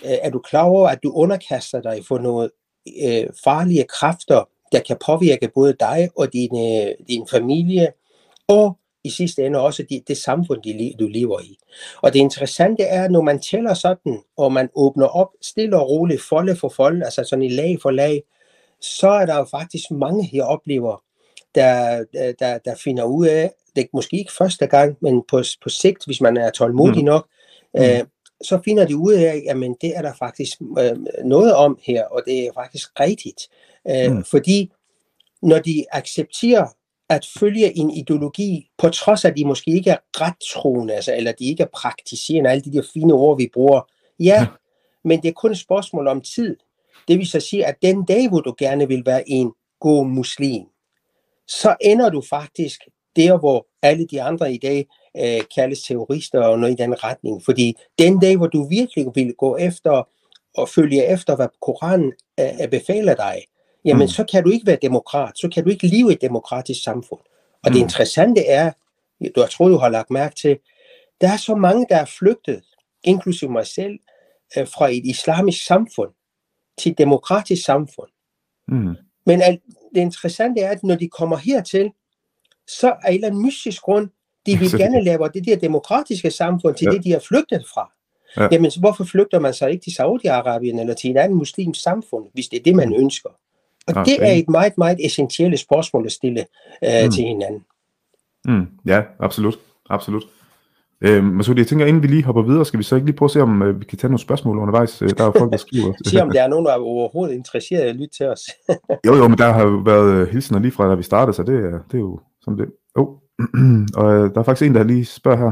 [0.04, 2.50] Uh, er du klar over, at du underkaster dig for nogle
[2.86, 6.52] uh, farlige kræfter, der kan påvirke både dig og din,
[7.08, 7.92] din familie,
[8.48, 11.58] og i sidste ende også det, det samfund, de, du lever i.
[12.02, 16.22] Og det interessante er, når man tæller sådan, og man åbner op stille og roligt,
[16.22, 18.24] folde for folde, altså sådan i lag for lag,
[18.82, 21.04] så er der jo faktisk mange, jeg oplever,
[21.56, 22.04] der,
[22.40, 26.06] der, der finder ud af, det er måske ikke første gang, men på, på sigt,
[26.06, 27.06] hvis man er tålmodig mm.
[27.06, 27.28] nok,
[27.74, 27.82] mm.
[27.82, 28.04] Øh,
[28.44, 32.22] så finder de ud af, at det er der faktisk øh, noget om her, og
[32.26, 33.50] det er faktisk rigtigt.
[33.90, 34.24] Øh, mm.
[34.24, 34.72] Fordi
[35.42, 36.68] når de accepterer
[37.12, 41.16] at følge en ideologi, på trods af, at de måske ikke er ret troende, altså,
[41.16, 43.82] eller de ikke er praktiserende, alle de der fine ord, vi bruger.
[44.20, 44.46] Ja, ja,
[45.04, 46.58] men det er kun et spørgsmål om tid.
[47.08, 50.64] Det vil så sige, at den dag, hvor du gerne vil være en god muslim,
[51.48, 52.82] så ender du faktisk
[53.16, 57.44] der, hvor alle de andre i dag øh, kaldes terrorister og noget i den retning.
[57.46, 60.10] Fordi den dag, hvor du virkelig vil gå efter
[60.58, 63.44] og følge efter, hvad Koranen øh, befaler dig,
[63.86, 64.08] jamen mm.
[64.08, 67.20] så kan du ikke være demokrat, så kan du ikke leve i et demokratisk samfund.
[67.64, 67.74] Og mm.
[67.74, 68.72] det interessante er,
[69.36, 70.58] du har troet, du har lagt mærke til,
[71.22, 72.64] der er så mange, der er flygtet,
[73.04, 74.00] inklusive mig selv,
[74.58, 76.10] øh, fra et islamisk samfund
[76.78, 78.10] til et demokratisk samfund.
[78.68, 78.96] Mm.
[79.26, 79.60] Men al,
[79.96, 81.92] det interessante er, at når de kommer hertil,
[82.68, 84.10] så er en eller anden mystisk grund,
[84.46, 86.92] de vil gerne lave det der demokratiske samfund til ja.
[86.92, 87.92] det, de har flygtet fra.
[88.38, 88.48] Ja.
[88.52, 92.48] Jamen, hvorfor flygter man så ikke til Saudi-Arabien eller til en anden muslimsk samfund, hvis
[92.48, 93.30] det er det, man ønsker?
[93.96, 94.12] Og okay.
[94.12, 96.46] det er et meget, meget essentielt spørgsmål at stille
[96.84, 97.12] øh, mm.
[97.12, 97.64] til hinanden.
[98.46, 98.68] Mm.
[98.86, 99.60] Ja, absolut.
[99.90, 100.24] absolut.
[101.02, 103.28] Øh, Masud, jeg tænker, inden vi lige hopper videre, skal vi så ikke lige prøve
[103.28, 105.02] at se, om øh, vi kan tage nogle spørgsmål undervejs?
[105.02, 105.94] Øh, der er folk, der skriver.
[106.06, 108.42] se, om der er nogen, der er overhovedet interesseret i at lytte til os.
[109.08, 111.56] jo, jo, men der har været øh, hilsener lige fra, da vi startede, så det,
[111.56, 112.66] er, det er jo som det.
[112.96, 113.08] Oh.
[114.00, 115.52] og øh, der er faktisk en, der lige spørger her,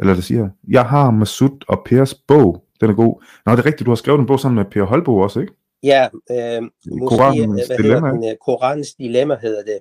[0.00, 3.22] eller der siger, jeg har Masud og Pers bog, den er god.
[3.46, 5.52] Nå, det er rigtigt, du har skrevet en bog sammen med Per Holbo også, ikke?
[5.82, 8.10] Ja, øh, måske, Koranens hvad dilemma.
[8.10, 9.78] Den, Koranens dilemma hedder det.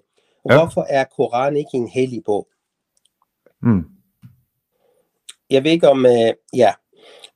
[0.50, 0.58] Ja.
[0.58, 2.48] Hvorfor er Koran ikke en hellig bog?
[3.64, 3.84] Mm.
[5.50, 6.74] Jeg ved ikke om, øh, ja,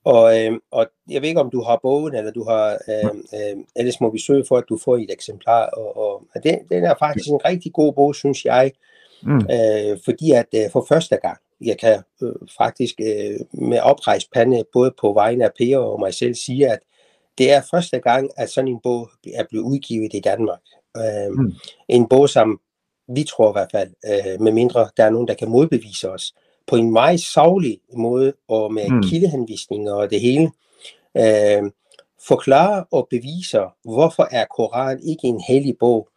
[0.04, 3.64] og, øh, og jeg ved ikke om du har bogen, eller du har, øh, øh,
[3.76, 6.96] ellers må vi søge for, at du får et eksemplar, og, og den, den er
[7.00, 8.72] faktisk en rigtig god bog, synes jeg,
[9.24, 9.36] mm.
[9.36, 14.64] øh, fordi at øh, for første gang, jeg kan øh, faktisk øh, med oprejst pande,
[14.74, 16.80] både på vegne af Per og mig selv, sige, at
[17.38, 20.62] det er første gang, at sådan en bog er blevet udgivet i Danmark.
[20.98, 21.52] Øh, mm.
[21.88, 22.62] En bog, som
[23.16, 26.34] Vi tror i hvert fald, øh, med mindre der er nogen, der kan modbevise os,
[26.68, 29.04] på en meget savlig måde, og med mm.
[29.04, 30.52] kildehenvisninger og det hele,
[31.18, 31.72] øh,
[32.28, 36.10] forklarer og beviser, hvorfor er Koran ikke en hellig bog,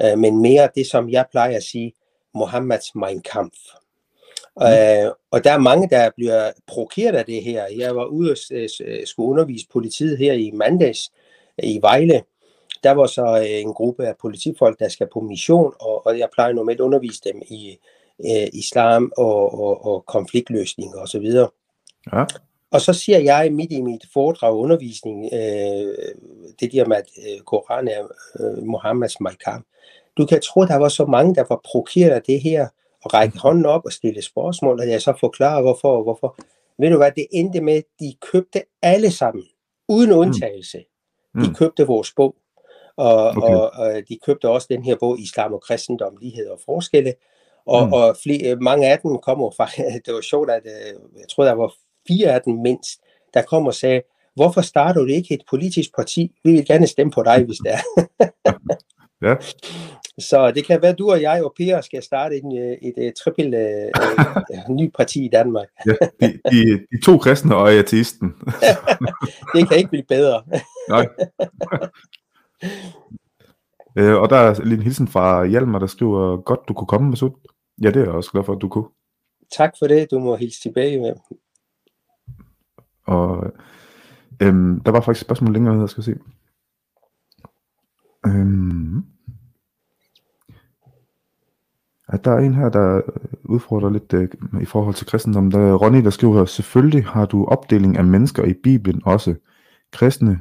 [0.00, 1.92] øh, men mere det, som jeg plejer at sige,
[2.34, 3.58] Mohammeds Mein Kampf.
[4.56, 4.66] Mm.
[4.66, 7.64] Øh, og der er mange, der bliver provokeret af det her.
[7.78, 8.36] Jeg var ude og
[9.04, 11.12] skulle undervise politiet her i mandags
[11.62, 12.22] i Vejle.
[12.84, 16.28] Der var så øh, en gruppe af politifolk, der skal på mission, og, og jeg
[16.32, 17.78] plejer normalt at undervise dem i
[18.24, 21.16] øh, islam og, og, og konfliktløsning osv.
[21.16, 21.52] Og,
[22.12, 22.24] ja.
[22.70, 25.94] og så siger jeg midt i mit foredrag undervisning, øh,
[26.60, 28.02] det der med, at øh, Koran er
[28.40, 29.64] øh, Mohammeds Maikam.
[30.16, 32.68] Du kan tro, der var så mange, der var provokeret af det her,
[33.04, 36.36] og række hånden op og stille spørgsmål, og jeg så forklarer, hvorfor og hvorfor.
[36.78, 39.44] Ved du hvad, det endte med, at de købte alle sammen,
[39.88, 40.16] uden mm.
[40.16, 40.84] undtagelse.
[41.34, 41.42] Mm.
[41.42, 42.36] De købte vores bog,
[42.96, 43.54] og, okay.
[43.54, 47.14] og, og de købte også den her bog, Islam og Kristendom, Lighed og Forskelle,
[47.66, 47.92] og, mm.
[47.92, 49.66] og flere, mange af dem kommer fra,
[50.06, 51.72] det var sjovt, at øh, jeg tror, der var
[52.08, 53.00] fire af dem mindst,
[53.34, 54.02] der kom og sagde,
[54.34, 56.32] hvorfor starter du ikke et politisk parti?
[56.44, 58.04] Vi vil gerne stemme på dig, hvis det er.
[59.22, 59.36] ja.
[60.18, 62.94] Så det kan være, at du og jeg og Per skal starte en, øh, et,
[62.96, 63.46] et, et trippel
[64.68, 65.68] uh, ny parti i Danmark.
[65.86, 68.34] ja, de, de, de to kristne og ateisten.
[69.54, 70.42] det kan ikke blive bedre.
[70.88, 71.08] Nej.
[73.98, 77.10] øh, og der er lige en hilsen fra Hjalmar, der skriver, godt du kunne komme,
[77.10, 77.30] Masud.
[77.82, 78.88] Ja, det er jeg også glad for, at du kunne.
[79.52, 81.14] Tak for det, du må hilse tilbage med.
[83.06, 83.52] Og
[84.42, 86.14] øhm, der var faktisk et spørgsmål længere, jeg skal se.
[88.26, 88.71] Øhm,
[92.12, 93.00] at der er en her, der
[93.44, 94.28] udfordrer lidt øh,
[94.62, 95.50] i forhold til kristendom.
[95.50, 99.34] Der er Ronny, der skriver, selvfølgelig har du opdeling af mennesker i Bibelen også.
[99.92, 100.38] Kristne,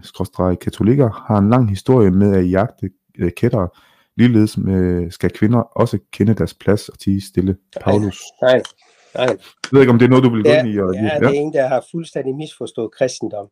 [0.62, 3.69] katolikker, har en lang historie med at jagte øh, kættere.
[4.17, 7.55] Ligeledes med, skal kvinder også kende deres plads og tige stille.
[7.81, 8.21] Paulus.
[8.41, 9.25] Nej, nej.
[9.25, 9.25] nej.
[9.25, 9.38] Jeg
[9.71, 10.79] ved ikke, om det er noget, du vil gå ja, ind i?
[10.79, 13.47] Og, ja, ja, det er en, der har fuldstændig misforstået kristendom.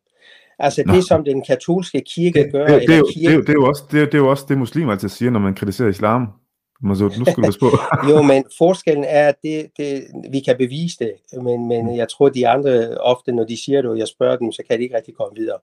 [0.58, 2.66] Altså det, som den katolske kirke gør...
[2.66, 3.28] Det, det, det, er, kirke...
[3.28, 5.30] det, er, det, er jo også, det, det er jo også det, muslimer altid siger,
[5.30, 6.28] når man kritiserer islam.
[6.82, 7.70] Nu skal du på.
[8.10, 11.96] jo, men forskellen er, at det, det, vi kan bevise det, men, men mm.
[11.96, 14.78] jeg tror, de andre ofte, når de siger det, og jeg spørger dem, så kan
[14.78, 15.58] de ikke rigtig komme videre.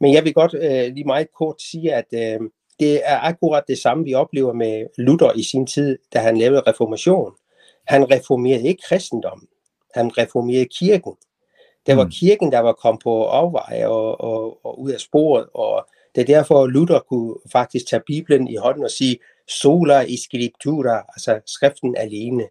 [0.00, 2.40] Men jeg vil godt øh, lige meget kort sige, at øh,
[2.80, 6.62] det er akkurat det samme, vi oplever med Luther i sin tid, da han lavede
[6.66, 7.32] reformation.
[7.86, 9.48] Han reformerede ikke kristendommen,
[9.94, 11.12] han reformerede kirken.
[11.86, 12.10] Det var mm.
[12.10, 16.34] kirken, der var kommet på afveje og, og, og ud af sporet, og det er
[16.34, 21.96] derfor, Luther kunne faktisk tage Bibelen i hånden og sige, sola i scriptura, altså skriften
[21.96, 22.42] alene,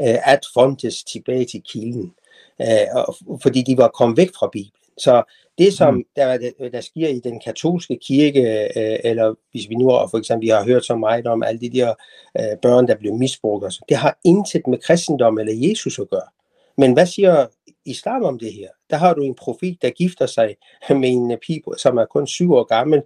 [0.00, 2.12] øh, at fontes tilbage til kilden,
[2.60, 4.72] øh, fordi de var kommet væk fra Bibelen.
[4.98, 5.22] Så
[5.58, 6.04] det, som mm.
[6.16, 8.42] der, der sker i den katolske kirke,
[8.76, 11.94] øh, eller hvis vi nu for eksempel har hørt så meget om alle de der
[12.62, 16.28] børn, der blev misbrugt, det har intet med kristendom eller Jesus at gøre.
[16.76, 17.46] Men hvad siger
[17.84, 18.68] islam om det her?
[18.90, 20.56] Der har du en profet, der gifter sig
[21.00, 23.02] med en pige, som er kun syv år gammel,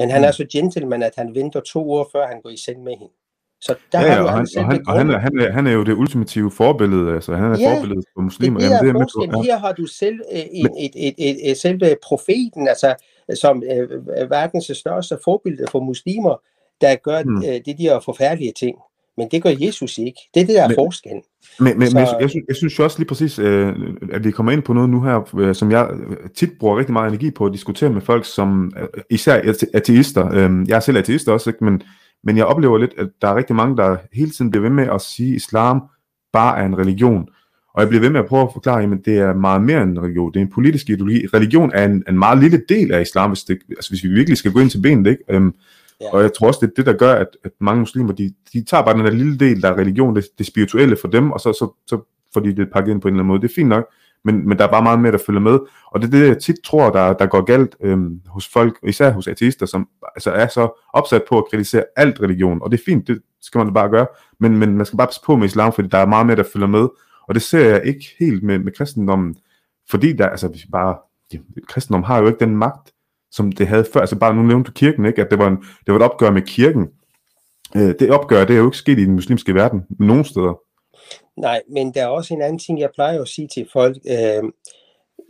[0.00, 0.32] men han er mm.
[0.32, 3.14] så gentleman, at han venter to år, før han går i seng med hende.
[3.60, 5.72] Så der ja, har og, han, og, han, og han, er, han, er, han er
[5.72, 8.60] jo det ultimative forbillede, altså han er ja, forbilledet for muslimer.
[8.60, 9.42] Det, Jamen, det er med på, ja.
[9.42, 12.94] Her har du selv øh, en, et, et, et, et, selve profeten, altså
[13.34, 16.42] som øh, verdens største forbillede for muslimer,
[16.80, 17.36] der gør hmm.
[17.36, 18.76] øh, det de forfærdelige ting.
[19.20, 20.20] Men det gør Jesus ikke.
[20.34, 21.22] Det er det, der er men, forskellen.
[21.60, 21.96] Men, men, så...
[21.96, 23.72] men jeg, synes, jeg synes jo også lige præcis, øh,
[24.12, 25.88] at vi kommer ind på noget nu her, øh, som jeg
[26.34, 30.26] tit bruger rigtig meget energi på at diskutere med folk, som øh, især ateister.
[30.32, 31.64] Øh, jeg er selv ateist også, ikke?
[31.64, 31.82] Men,
[32.24, 34.88] men jeg oplever lidt, at der er rigtig mange, der hele tiden bliver ved med
[34.94, 35.82] at sige, at islam
[36.32, 37.28] bare er en religion.
[37.74, 39.90] Og jeg bliver ved med at prøve at forklare, at det er meget mere end
[39.90, 40.32] en religion.
[40.32, 41.26] Det er en politisk ideologi.
[41.26, 44.38] Religion er en, en meget lille del af islam, hvis, det, altså hvis vi virkelig
[44.38, 45.10] skal gå ind til benet.
[45.10, 45.22] Ikke?
[45.30, 45.54] Øhm,
[46.00, 46.12] Ja.
[46.12, 48.64] Og jeg tror også, det er det, der gør, at, at mange muslimer, de, de
[48.64, 51.40] tager bare den der lille del, der er religion, det, det spirituelle for dem, og
[51.40, 52.00] så, så, så
[52.34, 53.42] får de det pakket ind på en eller anden måde.
[53.42, 53.86] Det er fint nok,
[54.24, 55.58] men, men der er bare meget mere, der følger med.
[55.86, 59.10] Og det er det, jeg tit tror, der, der går galt øhm, hos folk, især
[59.10, 62.62] hos ateister, som altså er så opsat på at kritisere alt religion.
[62.62, 64.06] Og det er fint, det skal man bare gøre,
[64.40, 66.44] men, men man skal bare passe på med islam, fordi der er meget mere, der
[66.52, 66.88] følger med.
[67.28, 69.36] Og det ser jeg ikke helt med, med kristendommen,
[69.90, 70.96] fordi der, altså hvis vi bare,
[71.32, 72.92] ja, kristendommen har jo ikke den magt,
[73.30, 74.00] som det havde før.
[74.00, 75.22] Altså bare nu nævnte du kirken, ikke?
[75.22, 76.88] at det var, en, det var et opgør med kirken.
[77.76, 80.60] Øh, det opgør, det er jo ikke sket i den muslimske verden, nogen steder.
[81.36, 83.96] Nej, men der er også en anden ting, jeg plejer at sige til folk.
[83.96, 84.42] Øh,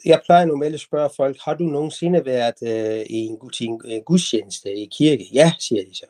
[0.04, 4.02] jeg plejer normalt at spørge folk, har du nogensinde været øh, i en, til en
[4.06, 5.24] gudstjeneste i kirke?
[5.32, 6.06] Ja, siger de så.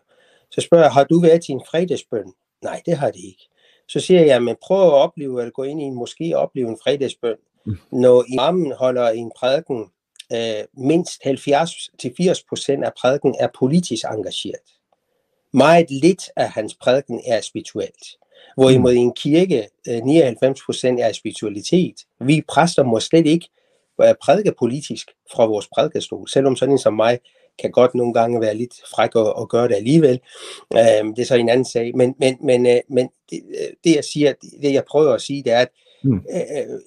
[0.51, 2.33] Så spørger jeg, har du været til en fredagsbøn?
[2.63, 3.49] Nej, det har de ikke.
[3.89, 6.69] Så siger jeg, men prøv at opleve, at gå ind i en måske og opleve
[6.69, 7.37] en fredagsbøn.
[7.67, 7.77] Mm.
[7.93, 9.87] Når imamen holder en prædiken
[10.33, 14.67] øh, mindst 70-80% af prædiken er politisk engageret.
[15.53, 18.07] Meget lidt af hans prædiken er spirituelt.
[18.57, 18.99] Hvorimod mm.
[18.99, 21.95] i en kirke, 99 procent er spiritualitet.
[22.21, 23.49] Vi præster må slet ikke
[23.99, 27.19] prædike politisk fra vores prædikestol, selvom sådan en som mig
[27.59, 30.21] kan godt nogle gange være lidt fræk og, og gøre det alligevel.
[30.75, 31.97] Øhm, det er så en anden sag.
[31.97, 33.43] Men, men, men, øh, men det,
[33.85, 35.69] det, jeg siger, det jeg prøver at sige, det er, at
[36.05, 36.15] mm.
[36.15, 36.81] øh,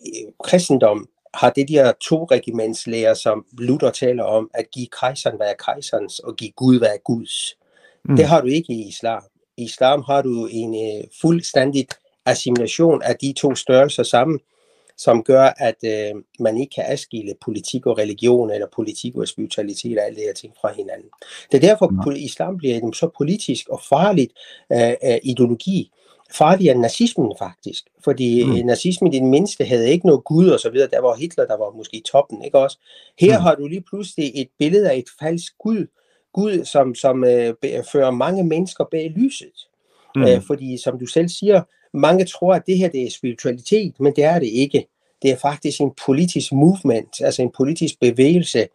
[0.44, 5.48] kristendom har det de her to regimentslæger, som Luther taler om, at give kejseren, hvad
[5.48, 7.58] er kejserens, og give Gud, hvad er Guds.
[8.06, 8.16] Mm.
[8.16, 9.24] Det har du ikke i islam.
[9.58, 11.88] I islam har du en uh, fuldstændig
[12.26, 14.40] assimilation af de to størrelser sammen,
[14.98, 19.98] som gør, at uh, man ikke kan adskille politik og religion, eller politik og spiritualitet
[19.98, 21.10] og alle de her ting fra hinanden.
[21.52, 22.12] Det er derfor, at mm.
[22.16, 24.34] islam bliver en så politisk og farligt
[24.70, 25.92] uh, uh, ideologi,
[26.34, 27.84] farligere end nazismen faktisk.
[28.04, 28.66] Fordi mm.
[28.66, 30.90] nazismen i det mindste havde ikke noget Gud og så videre.
[30.92, 32.78] Der var Hitler, der var måske i toppen, ikke også?
[33.20, 33.44] Her mm.
[33.44, 35.88] har du lige pludselig et billede af et falsk Gud,
[36.34, 37.54] Gud, som, som øh,
[37.92, 39.68] fører mange mennesker bag lyset.
[40.16, 40.24] Mm.
[40.24, 41.62] Øh, fordi som du selv siger,
[41.94, 44.88] mange tror, at det her det er spiritualitet, men det er det ikke.
[45.22, 48.68] Det er faktisk en politisk movement, altså en politisk bevægelse,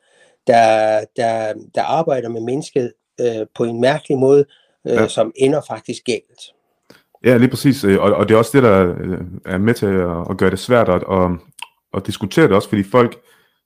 [0.46, 4.44] der, der, der arbejder med mennesket øh, på en mærkelig måde,
[4.86, 5.08] øh, ja.
[5.08, 6.52] som ender faktisk galt.
[7.24, 9.86] Ja, lige præcis, øh, og, og det er også det, der øh, er med til
[9.86, 11.30] at, at gøre det svært at, at,
[11.94, 13.16] at diskutere det også, fordi folk,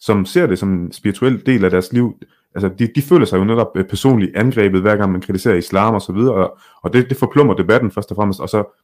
[0.00, 2.14] som ser det som en spirituel del af deres liv,
[2.54, 5.94] altså de, de føler sig jo netop øh, personligt angrebet, hver gang man kritiserer islam
[5.94, 8.78] og så videre, og, og det, det forplummer debatten først og fremmest, og så,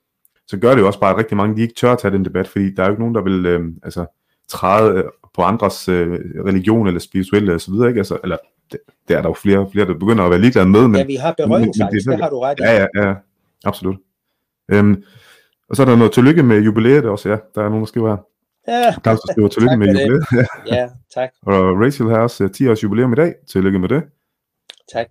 [0.47, 2.25] så gør det jo også bare, at rigtig mange de ikke tør at tage den
[2.25, 4.07] debat, fordi der er jo ikke nogen, der vil øh, altså,
[4.49, 5.05] træde
[5.35, 6.09] på andres øh,
[6.47, 7.99] religion eller spirituelle og så videre, ikke?
[7.99, 8.37] Altså, eller
[8.73, 10.89] det, det er der jo flere, flere, der begynder at være ligeglade med.
[10.89, 12.63] Men, ja, vi har berøringsangst, det, det har du ret i.
[12.63, 13.15] Ja, ja, ja,
[13.65, 13.97] absolut.
[14.69, 15.05] Øhm,
[15.69, 17.37] og så er der noget tillykke med jubilæet også, ja.
[17.55, 18.23] Der er nogen, der skriver her.
[18.69, 20.25] Ja, Claus, der skriver tillykke med jubilæet.
[20.73, 21.31] ja, tak.
[21.53, 23.35] Og Rachel har også 10 øh, års jubilæum i dag.
[23.51, 24.03] Tillykke med det.
[24.93, 25.07] Tak.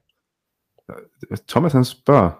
[1.47, 2.31] Thomas han spørger,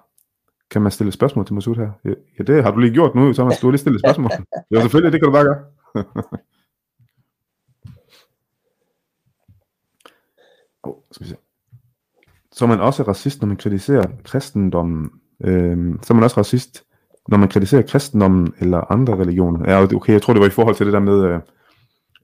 [0.72, 1.92] kan man stille spørgsmål til Masud her?
[2.40, 3.60] Ja, det har du lige gjort nu, Thomas.
[3.60, 4.32] Du har lige stillet spørgsmål.
[4.72, 5.64] ja, selvfølgelig, det kan du bare gøre.
[10.84, 11.38] oh, skal vi se.
[12.52, 16.84] Så er man også racist, når man kritiserer kristendommen øh, så er man også racist,
[17.28, 19.72] når man kritiserer kristendommen eller andre religioner.
[19.72, 21.40] Ja, okay, jeg tror, det var i forhold til det der med, øh,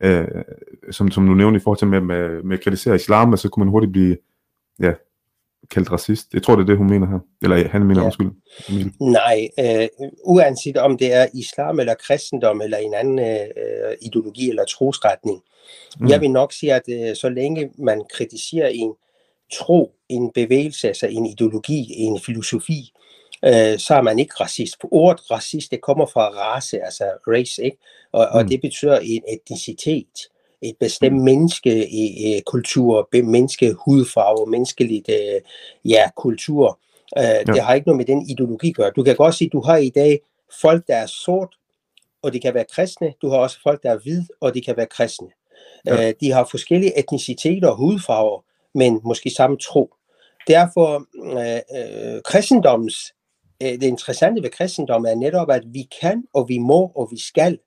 [0.02, 0.44] øh,
[0.92, 3.66] som, som du nævnte i forhold til med, med, med at kritisere islam, så kunne
[3.66, 4.18] man hurtigt blive
[4.80, 4.94] ja,
[5.72, 6.34] kaldt racist.
[6.34, 7.20] Jeg tror, det er det, hun mener her.
[7.42, 8.06] Eller han mener, ja.
[8.06, 8.32] undskyld.
[9.00, 9.88] Nej, øh,
[10.24, 15.42] uanset om det er islam eller kristendom eller en anden øh, ideologi eller trosretning.
[16.00, 16.08] Mm.
[16.08, 18.94] Jeg vil nok sige, at øh, så længe man kritiserer en
[19.54, 22.93] tro, en bevægelse, altså en ideologi, en filosofi,
[23.46, 24.76] øh, så er man ikke racist.
[24.82, 27.78] For ordet racist, det kommer fra race, altså race, ikke?
[28.12, 28.38] Og, mm.
[28.38, 30.30] og det betyder en etnicitet,
[30.62, 31.24] et bestemt mm.
[31.24, 35.42] menneske i, i kultur, menneske hudfarve, menneskeligt øh,
[35.86, 36.80] ja, kultur.
[37.18, 37.44] Øh, ja.
[37.44, 38.92] Det har ikke noget med den ideologi at gøre.
[38.96, 40.20] Du kan godt sige, at du har i dag
[40.62, 41.56] folk, der er sort,
[42.22, 43.14] og de kan være kristne.
[43.22, 45.28] Du har også folk, der er hvid, og de kan være kristne.
[45.86, 46.08] Ja.
[46.08, 49.94] Øh, de har forskellige etniciteter og hudfarver, men måske samme tro.
[50.48, 51.06] Derfor
[51.40, 53.14] øh, øh, kristendommens
[53.62, 57.60] det interessante ved kristendom er netop, at vi kan, og vi må, og vi skal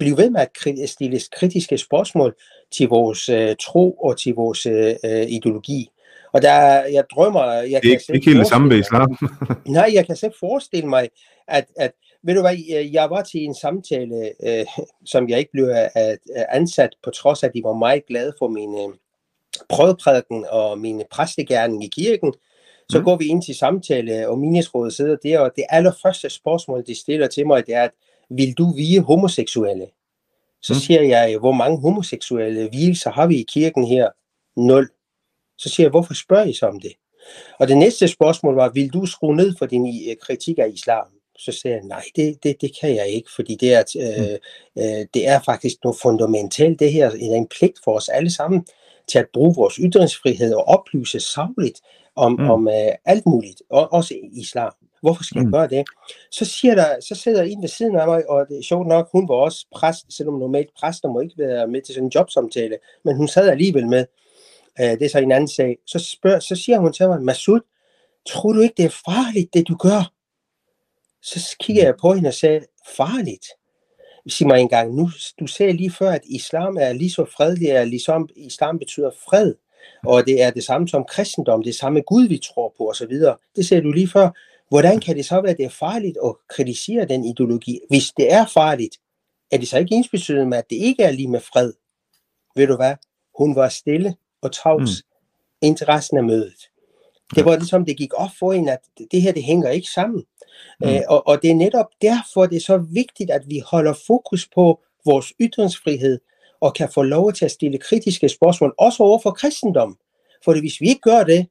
[0.00, 2.36] blive ved med at stille kritiske spørgsmål
[2.72, 5.90] til vores uh, tro og til vores uh, ideologi.
[6.32, 7.44] Og der, jeg drømmer...
[7.44, 9.16] Jeg det er ikke, ikke helt det samme ved islam.
[9.66, 11.08] nej, jeg kan selv forestille mig,
[11.48, 12.56] at, at ved du hvad,
[12.92, 17.48] jeg var til en samtale, uh, som jeg ikke blev uh, ansat, på trods af,
[17.48, 18.94] at de var meget glade for min uh,
[19.68, 22.34] prøveprædiken og min præstegærning i kirken.
[22.90, 23.04] Så mm.
[23.04, 27.26] går vi ind til samtale, og menighedsrådet sidder der, og det allerførste spørgsmål, de stiller
[27.26, 27.90] til mig, det er, at
[28.30, 29.86] vil du vige homoseksuelle?
[30.62, 30.80] Så mm.
[30.80, 34.08] siger jeg, hvor mange homoseksuelle hvilelser har vi i kirken her?
[34.56, 34.88] Nul.
[35.58, 36.92] Så siger jeg, hvorfor spørger I så om det?
[37.58, 41.06] Og det næste spørgsmål var, vil du skrue ned for din øh, kritik af islam?
[41.38, 44.38] Så siger jeg, nej, det, det, det kan jeg ikke, fordi det er, øh,
[44.76, 44.82] mm.
[44.82, 46.80] øh, det er faktisk noget fundamentalt.
[46.80, 48.66] Det her er en pligt for os alle sammen
[49.10, 51.80] til at bruge vores ytringsfrihed og oplyse savligt
[52.16, 52.50] om, mm.
[52.50, 54.72] om uh, alt muligt, og også islam.
[55.02, 55.52] Hvorfor skal jeg mm.
[55.52, 55.84] gøre det?
[56.30, 59.08] Så, siger der, så sidder en ved siden af mig, og det er sjovt nok,
[59.12, 62.78] hun var også præst, selvom normalt præster må ikke være med til sådan en jobsamtale,
[63.04, 64.04] men hun sad alligevel med.
[64.80, 65.76] Uh, det er så en anden sag.
[65.86, 67.60] Så, spørger, så siger hun til mig, Masud,
[68.28, 70.12] tror du ikke, det er farligt, det du gør?
[71.22, 72.60] Så kigger jeg på hende og sagde,
[72.96, 73.46] farligt?
[74.28, 75.10] Sig mig engang, nu,
[75.40, 79.54] du sagde lige før, at islam er lige så fredelig, at ligesom islam betyder fred
[80.06, 83.12] og det er det samme som kristendom, det samme Gud, vi tror på osv.
[83.56, 84.30] Det ser du lige før.
[84.68, 87.80] Hvordan kan det så være, at det er farligt at kritisere den ideologi?
[87.88, 88.96] Hvis det er farligt,
[89.50, 91.72] er det så ikke ensbetydende med, at det ikke er lige med fred?
[92.56, 92.94] Ved du hvad?
[93.38, 95.66] Hun var stille og tavs mm.
[95.66, 96.68] indtil resten af mødet.
[97.34, 100.24] Det var ligesom, det gik op for hende, at det her, det hænger ikke sammen.
[100.80, 100.88] Mm.
[100.88, 104.48] Øh, og, og det er netop derfor, det er så vigtigt, at vi holder fokus
[104.54, 106.20] på vores ytringsfrihed,
[106.60, 109.98] og kan få lov til at stille kritiske spørgsmål, også over for kristendom.
[110.44, 111.46] For hvis vi ikke gør det,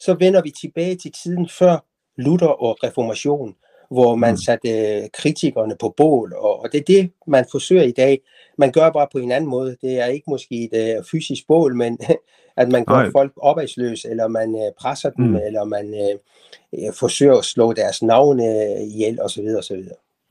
[0.00, 1.84] så vender vi tilbage til tiden før
[2.16, 3.54] Luther og reformation,
[3.90, 4.36] hvor man mm.
[4.36, 8.20] satte kritikerne på bål, og, og det er det, man forsøger i dag.
[8.58, 9.76] Man gør bare på en anden måde.
[9.80, 11.98] Det er ikke måske et uh, fysisk bål, men
[12.56, 13.10] at man gør Nej.
[13.12, 15.36] folk opadsløse, eller man uh, presser dem, mm.
[15.46, 15.94] eller man
[16.72, 18.44] uh, forsøger at slå deres navne
[18.86, 19.44] ihjel, osv.
[19.58, 19.82] osv.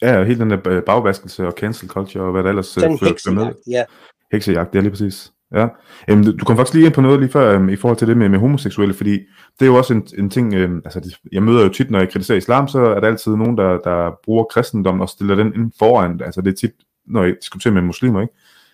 [0.01, 3.31] Ja, og hele den der bagvaskelse og cancel culture, og hvad der ellers Sådan fører
[3.31, 3.53] med.
[3.67, 3.83] Ja.
[4.31, 5.31] Heksejagt, det er lige præcis.
[5.53, 5.67] Ja.
[6.09, 8.17] Øhm, du kom faktisk lige ind på noget lige før øhm, i forhold til det
[8.17, 9.11] med, med homoseksuelle, fordi
[9.59, 11.99] det er jo også en, en ting, øhm, altså det, jeg møder jo tit, når
[11.99, 15.53] jeg kritiserer islam, så er der altid nogen, der, der bruger kristendom og stiller den
[15.55, 16.71] ind foran, altså det er tit,
[17.07, 18.33] når jeg diskuterer med muslimer, ikke?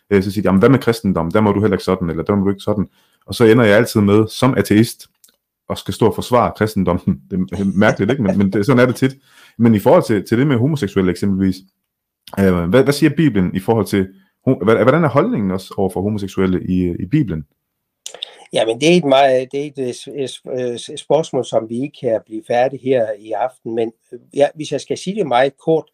[0.10, 2.24] Øh, så siger de, jamen hvad med kristendom, der må du heller ikke sådan, eller
[2.24, 2.88] der må du ikke sådan,
[3.26, 5.08] og så ender jeg altid med, som ateist,
[5.70, 7.22] og skal stå og forsvare kristendommen.
[7.32, 8.24] Det er mærkeligt, ikke?
[8.24, 9.16] Men, men det, sådan er det tit.
[9.58, 11.56] Men i forhold til, til det med homoseksuelle eksempelvis,
[12.40, 14.08] øh, hvad, hvad siger Bibelen i forhold til
[14.44, 17.46] Hvordan er holdningen også over for homoseksuelle i, i Bibelen?
[18.54, 21.70] Jamen, det er et, meget, det er et, øh, et, et øh, øh, spørgsmål, som
[21.70, 23.92] vi ikke kan blive færdige her i aften, men
[24.36, 25.86] ja, hvis jeg skal sige det meget kort,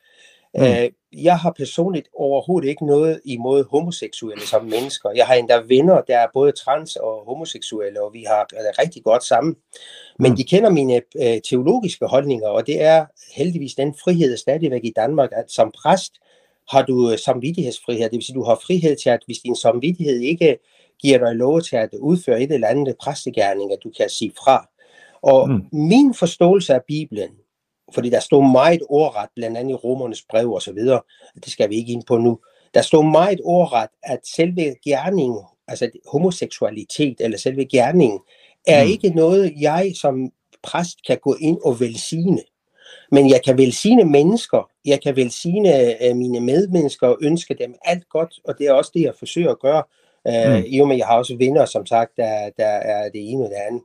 [0.57, 0.63] mm.
[0.63, 0.89] øh,
[1.23, 5.09] jeg har personligt overhovedet ikke noget imod homoseksuelle som mennesker.
[5.15, 9.03] Jeg har endda venner, der er både trans og homoseksuelle, og vi har det rigtig
[9.03, 9.55] godt sammen.
[10.19, 10.37] Men mm.
[10.37, 13.05] de kender mine øh, teologiske holdninger, og det er
[13.35, 16.13] heldigvis den frihed stadigvæk i Danmark, at som præst,
[16.71, 18.03] har du øh, samvittighedsfrihed.
[18.03, 20.57] Det vil sige, du har frihed til, at hvis din samvittighed ikke
[21.01, 24.69] giver dig lov til at udføre et eller andet præstegærning, at du kan sige fra.
[25.21, 25.61] Og mm.
[25.71, 27.29] min forståelse af Bibelen,
[27.93, 31.01] fordi der står meget ordret, blandt andet i romernes brev og så videre,
[31.35, 32.39] det skal vi ikke ind på nu,
[32.73, 38.19] der står meget ordret, at selve gerningen, altså homoseksualitet eller selve gerningen,
[38.67, 38.89] er mm.
[38.89, 40.31] ikke noget, jeg som
[40.63, 42.41] præst kan gå ind og velsigne.
[43.11, 48.09] Men jeg kan velsigne mennesker, jeg kan velsigne uh, mine medmennesker og ønske dem alt
[48.09, 49.83] godt, og det er også det, jeg forsøger at gøre.
[50.25, 50.63] Uh, mm.
[50.67, 53.49] I og med, jeg har også venner, som sagt, der, der er det ene og
[53.49, 53.83] det andet.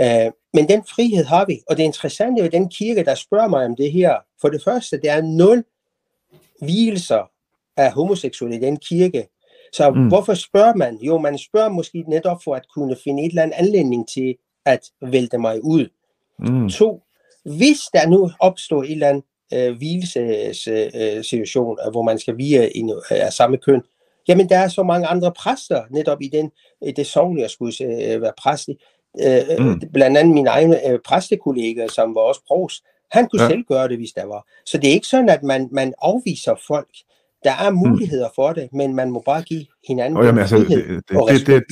[0.00, 3.64] Uh, men den frihed har vi, og det interessante ved den kirke, der spørger mig
[3.64, 5.64] om det her, for det første, det er nul
[6.60, 7.30] hvielser
[7.76, 9.28] af homoseksuelle i den kirke.
[9.72, 10.08] Så mm.
[10.08, 10.96] hvorfor spørger man?
[10.96, 14.80] Jo, man spørger måske netop for at kunne finde et eller andet anledning til at
[15.00, 15.88] vælte mig ud.
[16.38, 16.68] Mm.
[16.68, 17.02] To,
[17.44, 19.22] hvis der nu opstår en eller anden
[19.54, 23.82] øh, hvilesituation, øh, hvor man skal via en øh, af samme køn,
[24.28, 26.50] jamen der er så mange andre præster netop i den,
[26.86, 28.76] i det sovn, jeg skulle øh, være præst i.
[29.20, 29.80] Øh, mm.
[29.92, 33.48] Blandt andet min egen øh, præstekollega, som var også pros, han kunne ja.
[33.48, 34.46] selv gøre det, hvis der var.
[34.66, 36.88] Så det er ikke sådan, at man, man afviser folk.
[37.44, 37.76] Der er mm.
[37.76, 38.32] muligheder mm.
[38.34, 40.68] for det, men man må bare give hinanden og jamen, altså, det,
[41.08, 41.62] det, og det, det,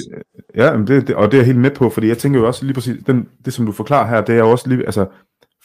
[0.54, 2.64] Ja, det, det, og det er jeg helt med på, fordi jeg tænker jo også
[2.64, 5.06] lige præcis, den, det som du forklarer her, det er jo også lige, altså,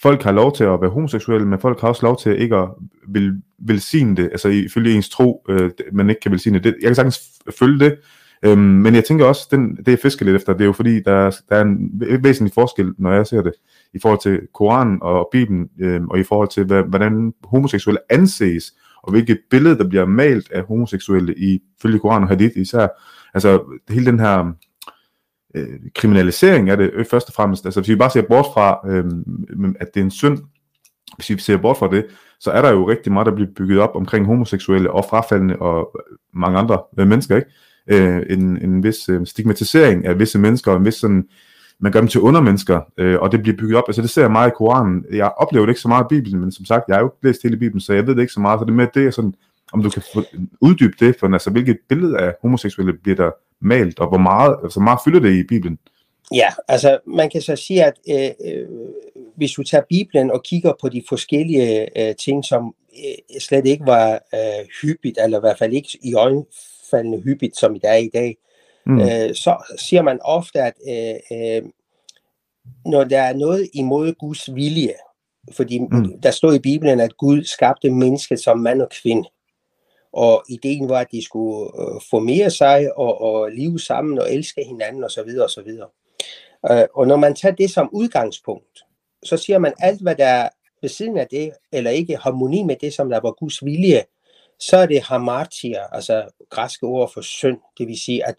[0.02, 2.70] folk har lov til at være homoseksuelle, men folk har også lov til ikke at
[3.08, 6.76] vil, velsigne det, altså ifølge ens tro, øh, man ikke kan velsigne det.
[6.82, 7.22] Jeg kan sagtens
[7.60, 7.98] følge det,
[8.46, 11.00] øhm, men jeg tænker også, den, det jeg fisker lidt efter, det er jo fordi,
[11.00, 11.92] der, der er en
[12.24, 13.54] væsentlig forskel, når jeg ser det,
[13.94, 18.74] i forhold til Koranen og Bibelen, øhm, og i forhold til, hvad, hvordan homoseksuelle anses,
[19.04, 22.88] og hvilket billede, der bliver malet af homoseksuelle i følge Koran og Hadith især.
[23.34, 24.52] Altså hele den her
[25.56, 27.66] øh, kriminalisering af det øh, først og fremmest.
[27.66, 29.06] Altså hvis vi bare ser bort fra, øh,
[29.80, 30.38] at det er en synd,
[31.16, 32.06] hvis vi ser bort fra det,
[32.40, 36.02] så er der jo rigtig meget, der bliver bygget op omkring homoseksuelle og frafaldende og
[36.34, 37.50] mange andre øh, mennesker, ikke?
[37.88, 41.28] Øh, en, en vis øh, stigmatisering af visse mennesker, og en vis sådan,
[41.80, 43.84] man gør dem til undermennesker, øh, og det bliver bygget op.
[43.88, 45.06] Altså det ser jeg meget i Koranen.
[45.14, 47.28] Jeg oplever det ikke så meget i Bibelen, men som sagt, jeg har jo ikke
[47.28, 48.60] læst hele Bibelen, så jeg ved det ikke så meget.
[48.60, 49.34] Så det med det er sådan,
[49.74, 50.04] om du kan
[50.62, 53.32] uddybe det, for altså hvilket billede af homoseksuelle bliver der
[53.62, 55.80] malt, og hvor meget, altså meget fylder det i Bibelen?
[56.34, 58.68] Ja, altså man kan så sige, at øh, øh,
[59.38, 62.76] hvis du tager Bibelen og kigger på de forskellige øh, ting, som
[63.06, 66.16] øh, slet ikke var øh, hyppigt, eller i hvert fald ikke i
[66.94, 68.38] øjenfaldende hyppigt, som det er i dag,
[68.86, 69.00] mm.
[69.00, 71.64] øh, så siger man ofte, at øh, øh,
[72.86, 74.94] når der er noget imod Guds vilje,
[75.52, 76.22] fordi mm.
[76.22, 79.30] der står i Bibelen, at Gud skabte mennesket som mand og kvinde
[80.14, 84.64] og ideen var, at de skulle øh, formere sig og, og leve sammen og elske
[84.64, 85.30] hinanden osv.
[85.46, 85.70] osv.
[86.72, 88.86] Øh, og når man tager det som udgangspunkt,
[89.24, 90.50] så siger man alt, hvad der er
[90.82, 94.04] ved siden af det, eller ikke harmoni med det, som der var Guds vilje,
[94.60, 98.36] så er det hamartia, altså græske ord for synd, det vil sige at,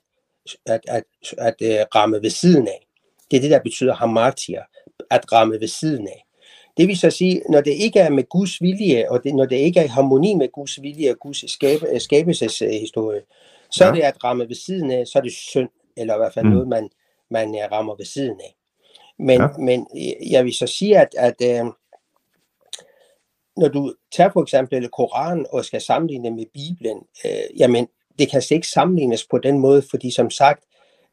[0.67, 1.05] at, at,
[1.39, 2.87] at, at uh, ramme ved siden af.
[3.31, 4.63] Det er det, der betyder hamartia,
[5.11, 6.27] at ramme ved siden af.
[6.77, 9.57] Det vil så sige, når det ikke er med Guds vilje, og det, når det
[9.57, 13.23] ikke er i harmoni med Guds vilje og Guds skabe, øh, skabelseshistorie,
[13.71, 13.91] så ja.
[13.91, 16.45] er det at ramme ved siden af, så er det synd, eller i hvert fald
[16.45, 16.51] mm.
[16.51, 16.89] noget, man,
[17.31, 18.57] man uh, rammer ved siden af.
[19.19, 19.49] Men, ja.
[19.59, 19.87] men
[20.31, 21.73] jeg vil så sige, at, at uh,
[23.57, 27.89] når du tager for eksempel Koranen og skal sammenligne med Bibelen, øh, jamen,
[28.19, 30.65] det kan slet ikke sammenlignes på den måde, fordi som sagt,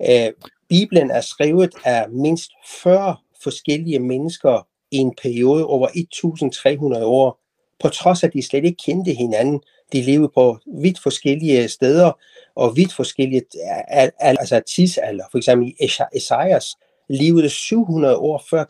[0.10, 0.32] øh,
[0.70, 2.52] Bibelen er skrevet af mindst
[2.84, 7.40] 40 forskellige mennesker i en periode over 1300 år,
[7.80, 9.62] på trods af, at de slet ikke kendte hinanden.
[9.94, 12.12] De levede på vidt forskellige steder
[12.56, 13.44] og vidt forskellige
[14.20, 15.24] altså tidsalder.
[15.32, 15.74] For eksempel
[16.16, 16.76] Esajas
[17.10, 18.64] levede 700 år før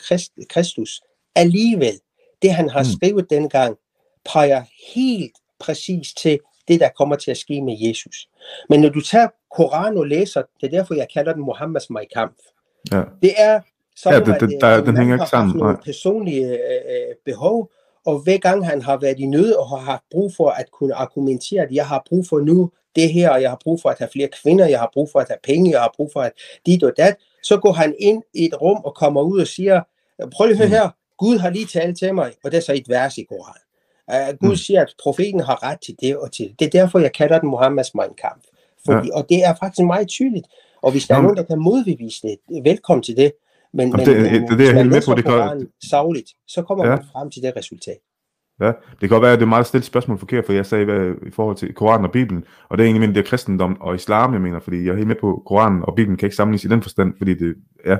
[0.49, 1.01] Kristus.
[1.35, 1.99] Alligevel,
[2.43, 2.85] det han har mm.
[2.85, 3.77] skrevet dengang,
[4.25, 4.63] peger
[4.95, 8.29] helt præcis til det, der kommer til at ske med Jesus.
[8.69, 12.05] Men når du tager Koran og læser, det er derfor, jeg kalder den Muhammeds Mai
[12.13, 12.37] Kamp.
[12.91, 13.01] Ja.
[13.21, 13.61] Det er
[13.95, 15.57] sådan, ja, det, det, der, at den hænger ikke sammen.
[15.57, 17.71] Nogle personlige øh, behov,
[18.05, 20.95] og hver gang han har været i nød og har haft brug for at kunne
[20.95, 23.99] argumentere, at jeg har brug for nu det her, og jeg har brug for at
[23.99, 26.31] have flere kvinder, jeg har brug for at have penge, jeg har brug for at
[26.65, 29.81] dit og dat, så går han ind i et rum og kommer ud og siger,
[30.31, 30.73] prøv lige at høre mm.
[30.73, 30.89] her,
[31.23, 33.61] Gud har lige talt til mig, og det er så et vers i Koran.
[34.13, 34.55] Uh, Gud mm.
[34.55, 36.59] siger, at profeten har ret til det og til det.
[36.59, 38.45] Det er derfor, jeg kalder den Muhammeds Mein Kampf.
[38.85, 39.17] Fordi, ja.
[39.17, 40.47] Og det er faktisk meget tydeligt.
[40.81, 43.31] Og hvis der er nogen, der kan modbevise det, velkommen til det.
[43.73, 45.67] Men, men, det, det, det, det er helt med på, det kan...
[45.89, 46.95] Savligt, så kommer ja.
[46.95, 47.97] man frem til det resultat.
[48.61, 50.85] Ja, det kan godt være, at det er meget stille spørgsmål forkert, for jeg sagde
[50.85, 53.81] hvad, i forhold til Koranen og Bibelen, og det er egentlig min, det er kristendom
[53.81, 56.35] og islam, jeg mener, fordi jeg er helt med på, Koranen og Bibelen kan ikke
[56.35, 57.55] sammenlignes i den forstand, fordi det,
[57.85, 57.97] ja,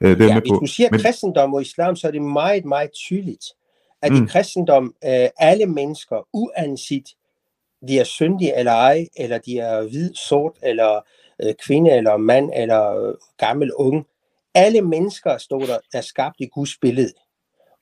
[0.00, 0.58] øh, det er ja, med hvis på.
[0.60, 1.00] du siger Men...
[1.00, 3.44] kristendom og islam, så er det meget, meget tydeligt,
[4.02, 4.24] at mm.
[4.24, 7.04] i kristendom, øh, alle mennesker, uanset
[7.88, 11.00] de er syndige eller ej, eller de er hvid, sort, eller
[11.42, 14.06] øh, kvinde, eller mand, eller øh, gammel, ung,
[14.54, 17.12] alle mennesker, står der, er skabt i Guds billede.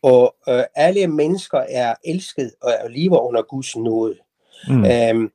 [0.03, 4.17] Og øh, alle mennesker er elsket og lever under Guds nåde.
[4.69, 4.85] Mm.
[4.85, 5.31] Øhm,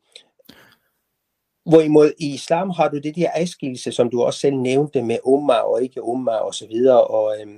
[1.70, 5.54] Hvorimod i islam har du det der adskillelse, som du også selv nævnte med umma
[5.54, 7.56] og ikke umma og så videre, og øhm,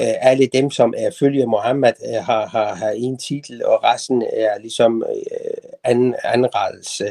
[0.00, 4.22] øh, alle dem, som er følger Mohammed, øh, har, har, har en titel, og resten
[4.22, 7.08] er ligesom øh, anden, andenrangs, øh,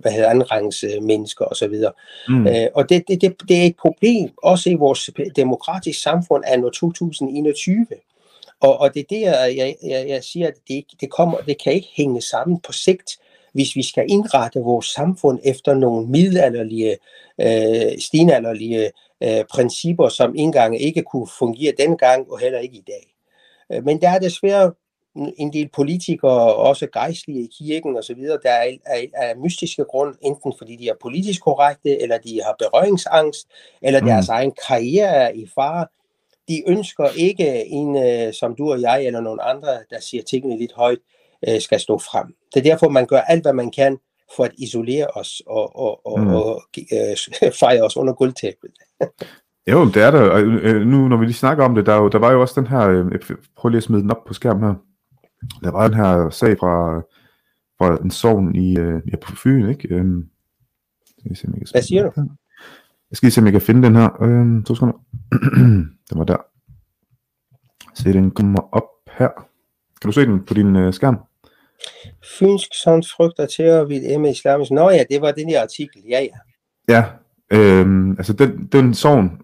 [0.00, 1.92] hvad hedder andenrangs øh, mennesker og så videre.
[2.28, 2.46] Mm.
[2.46, 6.58] Øh, og det, det, det, det er et problem, også i vores demokratiske samfund af
[6.58, 7.86] 2021.
[8.60, 9.20] Og, og det er det,
[9.56, 13.18] jeg, jeg, jeg siger, at det, det, kommer, det kan ikke hænge sammen på sigt
[13.54, 16.96] hvis vi skal indrette vores samfund efter nogle middelalderlige,
[17.40, 18.90] øh, stenalderlige
[19.22, 23.14] øh, principper, som engang ikke kunne fungere dengang og heller ikke i dag.
[23.72, 24.72] Øh, men der er desværre
[25.16, 28.76] en del politikere, også gejstlige i kirken osv., der er
[29.14, 33.48] af, mystiske grund, enten fordi de er politisk korrekte, eller de har berøringsangst,
[33.82, 34.06] eller mm.
[34.06, 35.86] deres egen karriere er i fare.
[36.48, 40.58] De ønsker ikke en, øh, som du og jeg, eller nogen andre, der siger tingene
[40.58, 40.98] lidt højt
[41.48, 42.26] øh, skal stå frem.
[42.54, 43.98] Det er derfor, man gør alt, hvad man kan
[44.36, 46.26] for at isolere os og, og, og, mm.
[46.26, 48.70] og øh, fejre os under guldtæppet.
[49.72, 50.30] jo, det er der.
[50.30, 52.68] Og, øh, nu, når vi lige snakker om det, der, der var jo også den
[52.68, 53.20] her, øh,
[53.56, 54.74] prøv lige at smide den op på skærmen her.
[55.62, 57.00] Der var den her sag fra,
[57.78, 59.88] fra en sovn i, øh, ja, på Fyn, ikke?
[59.94, 60.04] Øh,
[61.26, 62.12] jeg se, Hvad siger du?
[63.10, 64.22] Jeg skal lige se, om jeg kan finde den her.
[64.22, 64.94] Øh, to sekunder.
[66.10, 66.36] den var der.
[67.94, 68.88] Se, den kommer op
[69.18, 69.28] her.
[70.00, 71.18] Kan du se den på din øh, skærm?
[72.38, 74.70] Fynsk sådan frygter terror ved Emma Islamisk.
[74.70, 76.02] Nå ja, det var den her artikel.
[76.08, 76.38] Ja, ja.
[76.88, 77.04] Ja,
[77.52, 79.40] øh, altså den, den sovn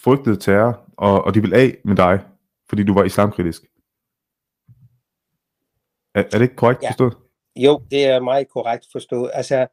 [0.00, 2.20] frygtede terror, og, og de vil af med dig,
[2.68, 3.62] fordi du var islamkritisk.
[6.14, 6.88] Er, er det ikke korrekt ja.
[6.88, 7.16] forstået?
[7.56, 9.30] Jo, det er meget korrekt forstået.
[9.34, 9.66] Altså,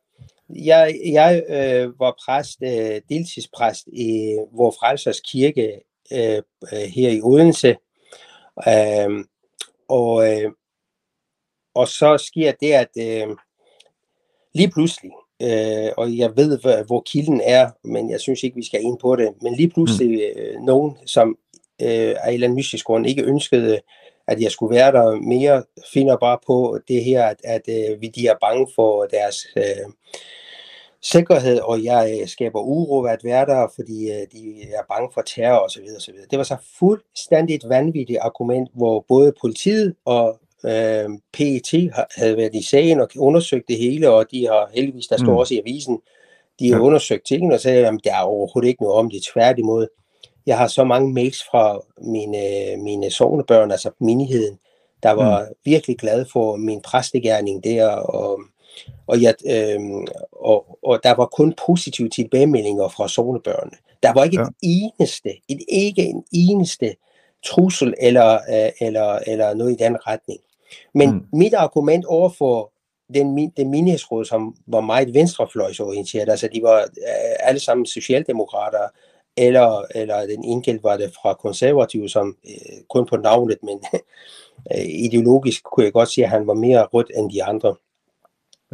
[0.50, 5.82] jeg, jeg øh, var præst, øh, deltidspræst i vor frelsers kirke
[6.14, 6.42] øh,
[6.74, 7.78] øh, her i Odense.
[8.68, 9.26] Øh,
[9.90, 10.52] og, øh,
[11.78, 13.36] og så sker det, at øh,
[14.54, 15.12] lige pludselig,
[15.42, 18.98] øh, og jeg ved, hvor, hvor kilden er, men jeg synes ikke, vi skal ind
[19.00, 20.42] på det, men lige pludselig mm.
[20.42, 21.38] øh, nogen, som
[21.82, 23.80] øh, af en eller anden mystisk grund ikke ønskede,
[24.28, 25.64] at jeg skulle være der mere,
[25.94, 29.92] finder bare på det her, at, at øh, vi de er bange for deres øh,
[31.02, 35.10] sikkerhed, og jeg øh, skaber uro ved at være der, fordi øh, de er bange
[35.14, 35.84] for terror osv.
[35.98, 36.16] osv.
[36.32, 42.56] Det var så fuldstændig et vanvittigt argument, hvor både politiet og øh, PET havde været
[42.56, 45.38] i sagen og undersøgt det hele, og de har heldigvis, der står mm.
[45.38, 46.00] også i avisen,
[46.60, 46.84] de har ja.
[46.84, 49.88] undersøgt tingene og sagde, at der er overhovedet ikke noget om det, tværtimod.
[50.46, 52.38] Jeg har så mange mails fra mine,
[52.84, 54.60] mine sovnebørn, altså menigheden,
[55.04, 55.56] der var mm.
[55.66, 58.40] virkelig glad for min præstegærning der, og
[59.08, 59.80] og, jeg, øh,
[60.32, 63.78] og, og der var kun positive tilbagemeldinger fra sovnebørnene.
[64.04, 64.44] Der var ikke ja.
[64.44, 66.96] et eneste, et, ikke en eneste
[67.46, 70.40] trussel eller, øh, eller, eller noget i den retning.
[70.94, 71.26] Men mm.
[71.34, 72.72] mit argument over for
[73.14, 78.88] den, den menighedsråd, som var meget venstrefløjsorienteret, altså de var øh, alle sammen socialdemokrater,
[79.38, 83.80] eller, eller den enkelt var det fra konservative, som øh, kun på navnet, men
[84.74, 87.76] øh, ideologisk kunne jeg godt sige, at han var mere rødt end de andre.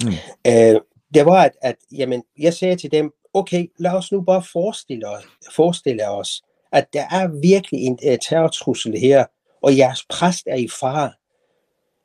[0.04, 0.12] Mm.
[0.48, 0.82] Øh,
[1.14, 5.10] det var, at, at jamen, jeg sagde til dem, okay, lad os nu bare forestille
[5.10, 5.24] os,
[5.56, 6.42] forestille os
[6.74, 9.26] at der er virkelig en uh, terrortrussel her,
[9.62, 11.12] og jeres præst er i fare.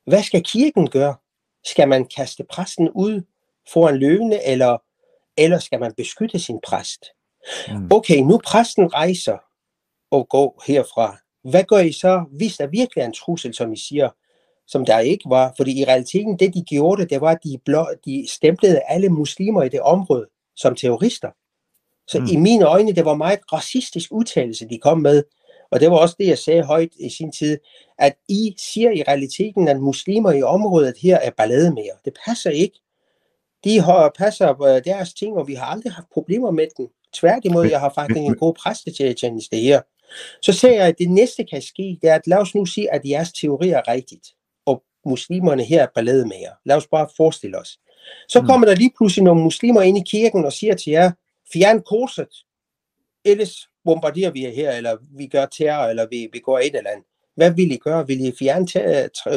[0.09, 1.15] Hvad skal kirken gøre?
[1.65, 3.23] Skal man kaste præsten ud
[3.73, 4.79] foran løvene, eller,
[5.37, 7.05] eller skal man beskytte sin præst?
[7.69, 7.89] Mm.
[7.93, 9.39] Okay, nu præsten rejser
[10.11, 11.17] og går herfra.
[11.51, 14.11] Hvad gør I så, hvis der virkelig er en trussel, som I siger,
[14.67, 15.55] som der ikke var?
[15.57, 19.63] Fordi i realiteten, det de gjorde, det var, at de, blå, de stemplede alle muslimer
[19.63, 21.31] i det område som terrorister.
[22.09, 22.27] Så mm.
[22.33, 25.23] i mine øjne, det var meget racistisk udtalelse, de kom med.
[25.71, 27.59] Og det var også det, jeg sagde højt i sin tid,
[27.99, 31.97] at I siger i realiteten, at muslimer i området her er ballademære.
[32.05, 32.81] Det passer ikke.
[33.65, 36.89] De har, passer øh, deres ting, og vi har aldrig haft problemer med dem.
[37.13, 39.81] Tværtimod, jeg har faktisk en god præstetjeneste her.
[40.43, 42.93] Så ser jeg, at det næste kan ske, det er, at lad os nu sige,
[42.93, 44.29] at jeres teori er rigtigt,
[44.67, 46.53] og muslimerne her er ballademager.
[46.65, 47.79] Lad os bare forestille os.
[48.29, 48.47] Så mm.
[48.47, 51.13] kommer der lige pludselig nogle muslimer ind i kirken og siger til jer,
[51.53, 52.29] fjern korset,
[53.25, 57.05] ellers bombarderer vi her, eller vi gør terror, eller vi begår et eller andet.
[57.37, 58.07] Hvad vil I gøre?
[58.07, 58.67] Vil I fjerne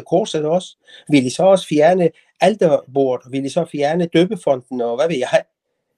[0.02, 0.78] korset også?
[1.10, 2.10] Vil I så også fjerne
[2.42, 3.32] alterbordet?
[3.32, 5.44] Vil I så fjerne døbefonden, og hvad vil jeg?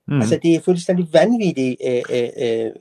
[0.08, 0.22] Mm.
[0.22, 1.78] Altså, det er fuldstændig vanvittigt.
[1.88, 2.72] Øh, øh, øh,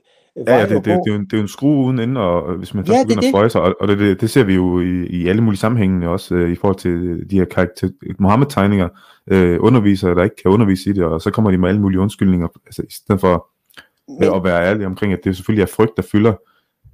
[0.47, 2.21] Ja, ja det, det, det, er jo en, det er jo en skrue uden ende,
[2.21, 4.43] og hvis man først ja, begynder at frøje sig, og, og det, det, det ser
[4.43, 7.89] vi jo i, i alle mulige sammenhænge også, øh, i forhold til de her karakter,
[8.19, 8.89] Mohammed-tegninger,
[9.27, 11.99] øh, undervisere, der ikke kan undervise i det, og så kommer de med alle mulige
[11.99, 13.47] undskyldninger, altså i stedet for
[14.07, 16.33] men, at være ærlig omkring, at det selvfølgelig er frygt, der fylder.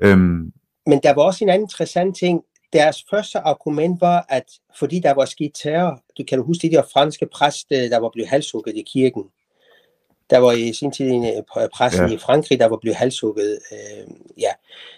[0.01, 0.51] Øhm,
[0.85, 2.43] men der var også en anden interessant ting.
[2.73, 4.43] Deres første argument var, at
[4.79, 8.09] fordi der var sket terror, du kan du huske de der franske præst, der var
[8.09, 9.23] blevet halshugget i kirken.
[10.29, 12.07] Der var i sin tid en øh, præst ja.
[12.07, 13.59] i Frankrig, der var blevet halshugget.
[13.71, 14.51] Øh, ja.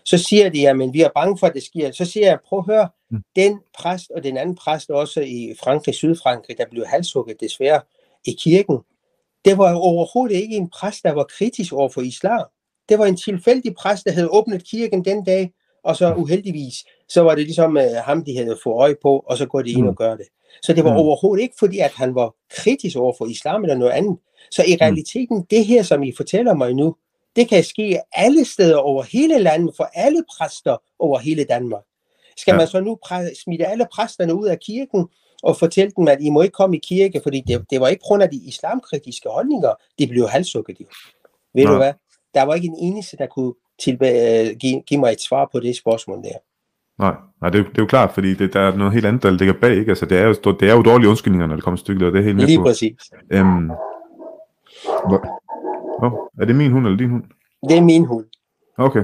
[0.05, 1.91] Så siger de, at vi er bange for, at det sker.
[1.91, 3.24] Så siger jeg, prøv at høre, mm.
[3.36, 7.82] den præst og den anden præst også i Frankrig, Sydfrankrig, der blev halshugget desværre
[8.26, 8.80] i kirken,
[9.46, 12.46] det var overhovedet ikke en præst, der var kritisk over for islam.
[12.89, 15.52] Det var en tilfældig præst, der havde åbnet kirken den dag,
[15.84, 16.76] og så uheldigvis,
[17.10, 19.72] så var det ligesom uh, ham, de havde fået øje på, og så går de
[19.72, 19.96] ind og mm.
[19.96, 20.26] gør det.
[20.62, 20.98] Så det var mm.
[20.98, 24.18] overhovedet ikke fordi, at han var kritisk over for islam eller noget andet.
[24.52, 24.78] Så i mm.
[24.82, 26.96] realiteten, det her, som I fortæller mig nu,
[27.36, 31.84] det kan ske alle steder over hele landet, for alle præster over hele Danmark.
[32.38, 32.58] Skal ja.
[32.58, 33.00] man så nu
[33.44, 35.08] smide alle præsterne ud af kirken,
[35.44, 38.04] og fortælle dem, at I må ikke komme i kirke, fordi det, det var ikke
[38.04, 40.78] grund af de islamkritiske holdninger, de blev halshugget.
[41.56, 41.74] Ved Nej.
[41.74, 41.94] du hvad?
[42.34, 45.60] Der var ikke en eneste, der kunne tilbage, øh, give, give mig et svar på
[45.60, 46.38] det spørgsmål der.
[47.00, 49.24] Nej, nej det, er, det er jo klart, fordi det, der er noget helt andet,
[49.24, 49.76] der ligger bag.
[49.76, 49.92] Ikke?
[49.92, 52.20] Altså, det, er jo, det er jo dårlige undskyldninger, når det kommer stykket, og det
[52.20, 52.64] er helt Lige på.
[52.64, 53.12] præcis.
[53.32, 53.72] Øhm,
[55.08, 55.42] hvor,
[56.00, 56.12] oh,
[56.42, 57.24] er det min hund eller din hund?
[57.70, 58.26] Det er min hund.
[58.78, 59.04] Okay.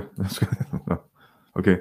[1.60, 1.78] okay.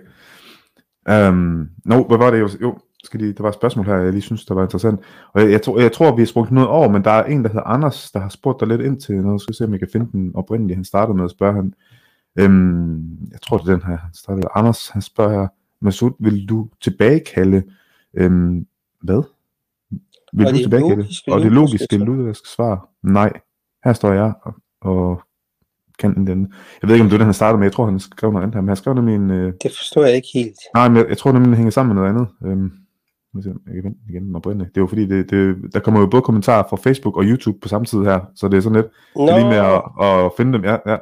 [1.11, 2.79] Um, no, hvad var det jo?
[3.07, 5.01] Skal lige, der var et spørgsmål her, jeg lige synes, der var interessant.
[5.33, 7.43] Og jeg, jeg, tror, jeg tror, vi har sprunget noget over, men der er en,
[7.43, 9.41] der hedder Anders, der har spurgt dig lidt ind til noget.
[9.41, 10.75] Skal se, om jeg kan finde den oprindelige.
[10.75, 11.75] Han startede med at spørge han.
[12.39, 13.97] Øhm, jeg tror, det er den her.
[13.97, 14.49] Han startede.
[14.55, 15.49] Anders, han spørger,
[15.81, 17.63] Masud, vil du tilbagekalde,
[18.15, 18.67] øhm,
[19.03, 19.23] hvad?
[20.33, 21.03] Vil og du tilbagekalde?
[21.03, 23.33] Logiske, og det logiske, logiske svar, nej.
[23.85, 25.23] Her står jeg og, og
[25.99, 26.53] kan den.
[26.83, 27.67] Jeg ved ikke, om det er den, han startede med.
[27.67, 29.31] Jeg tror, han skrev noget andet her, men han skrev nemlig en...
[29.31, 29.53] Øh...
[29.63, 30.57] Det forstår jeg ikke helt.
[30.75, 32.29] Nej, men jeg, jeg tror nemlig, det hænger sammen med noget andet.
[32.45, 32.73] Øhm,
[33.45, 34.75] jeg kan igen oprindeligt.
[34.75, 37.59] Det er jo fordi, det, det, der kommer jo både kommentarer fra Facebook og YouTube
[37.63, 39.27] på samme tid her, så det er sådan lidt no.
[39.27, 40.65] lige med at, at finde dem.
[40.65, 40.97] Ja, ja.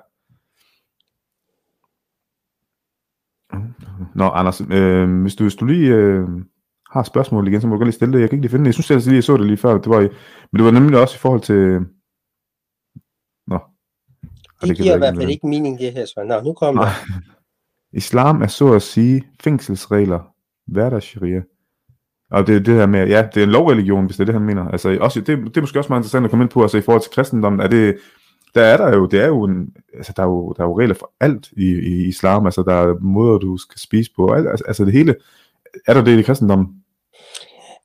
[4.15, 6.29] Nå, Anders, øh, hvis, du, hvis du lige øh,
[6.91, 8.21] har spørgsmål igen, så må du godt lige stille det.
[8.21, 8.69] Jeg kan ikke lige finde det.
[8.69, 9.79] Jeg synes jeg lige, jeg så det lige før.
[9.79, 10.09] Det var i,
[10.53, 11.81] men det var nemlig også i forhold til...
[13.47, 13.59] Nå.
[14.61, 16.25] Det, det giver i hvert fald ikke mening, det her svar.
[16.25, 16.87] Nå, nu kommer.
[18.03, 20.21] Islam er så at sige fængselsregler,
[20.67, 21.43] hverdagssharia.
[22.31, 24.35] Og det er det her med, ja, det er en lovreligion, hvis det er det,
[24.35, 24.69] han mener.
[24.69, 26.81] Altså, også, det, det er måske også meget interessant at komme ind på, altså i
[26.81, 27.99] forhold til kristendommen, er det,
[28.55, 30.81] der er der jo, det er jo en, altså der er jo, der er jo
[30.81, 34.65] regler for alt i, i islam, altså der er måder, du skal spise på, altså,
[34.67, 35.15] altså det hele,
[35.87, 36.85] er der det i kristendommen?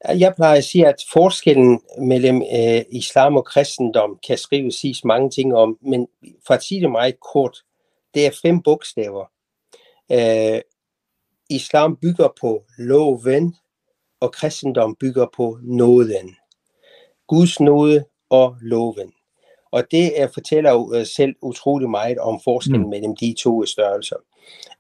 [0.10, 5.30] Jeg plejer at sige, at forskellen mellem øh, islam og kristendom kan skrives siges mange
[5.30, 6.08] ting om, men
[6.48, 7.58] for at sige det meget kort,
[8.14, 9.26] det er fem bogstaver.
[10.12, 10.62] Øh,
[11.50, 13.56] islam bygger på loven,
[14.20, 16.36] og kristendom bygger på nåden.
[17.28, 19.14] Guds nåde og loven.
[19.72, 22.90] Og det er, fortæller jo øh, selv utrolig meget om forskellen mm.
[22.90, 24.16] mellem de to størrelser.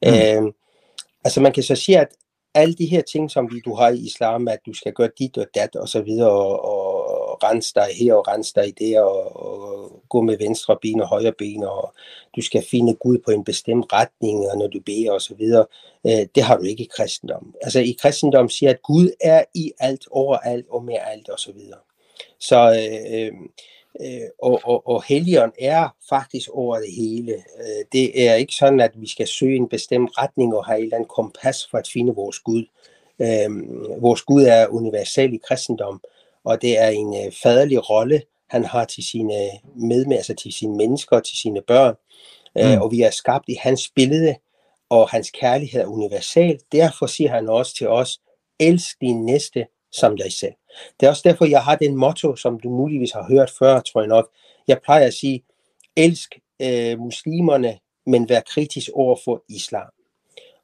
[0.02, 0.46] Mm.
[0.48, 0.54] Øh,
[1.24, 2.08] altså man kan så sige, at
[2.54, 5.46] alle de her ting, som du har i islam, at du skal gøre dit og
[5.56, 6.66] dat og så videre, og,
[7.44, 11.32] rense dig her og rense dig der, og, og gå med venstre ben og højre
[11.32, 11.94] ben, og
[12.36, 15.66] du skal finde Gud på en bestemt retning, og når du beder og så videre.
[16.06, 17.56] Øh, det har du ikke i kristendom.
[17.62, 21.52] Altså i kristendom siger, at Gud er i alt, overalt og med alt og så
[21.52, 21.80] videre.
[22.40, 23.32] Så øh, øh,
[24.02, 27.34] øh og, og, og helgen er faktisk over det hele.
[27.34, 30.84] Øh, det er ikke sådan, at vi skal søge en bestemt retning og have et
[30.84, 32.64] eller andet kompas for at finde vores Gud.
[33.22, 33.50] Øh,
[34.02, 36.02] vores Gud er universal i kristendom,
[36.46, 40.78] og det er en øh, faderlig rolle, han har til sine medmennesker, altså til sine
[40.78, 41.96] mennesker, til sine børn.
[42.58, 42.82] Øh, mm.
[42.82, 44.36] Og vi er skabt i hans billede,
[44.90, 46.60] og hans kærlighed er universal.
[46.72, 48.20] Derfor siger han også til os,
[48.60, 50.54] elsk din næste som dig selv.
[51.00, 54.02] Det er også derfor, jeg har den motto, som du muligvis har hørt før, tror
[54.02, 54.32] jeg nok.
[54.68, 55.44] Jeg plejer at sige,
[55.98, 59.90] elsk øh, muslimerne, men vær kritisk over for islam.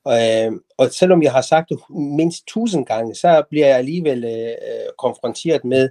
[0.08, 4.88] Øh, og selvom jeg har sagt det mindst tusind gange, så bliver jeg alligevel øh,
[4.98, 5.90] konfronteret med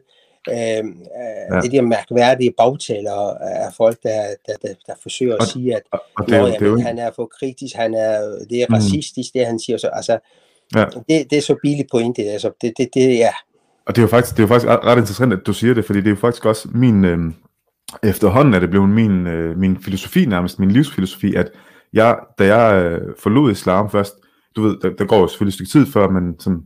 [0.51, 1.61] øh, ja.
[1.63, 5.83] det der mærkværdige bagtaler af folk, der, der, der, der forsøger at og, sige, at
[5.93, 8.75] og, og det, jamen, det, det, han er for kritisk, han er, det er mm.
[8.75, 9.79] racistisk, det han siger.
[9.79, 10.19] Så, altså,
[10.77, 10.85] ja.
[11.09, 12.23] det, det er så billigt pointe.
[12.23, 13.33] Altså, det, det, det, ja.
[13.87, 15.85] Og det er jo faktisk, det er jo faktisk ret interessant, at du siger det,
[15.85, 17.19] fordi det er jo faktisk også min, øh,
[18.03, 21.51] efterhånden er det blevet min, øh, min filosofi nærmest, min livsfilosofi, at
[21.95, 24.15] jeg, da jeg øh, forlod islam først,
[24.57, 26.63] du ved, der, der går jo selvfølgelig et stykke tid, før, man sådan,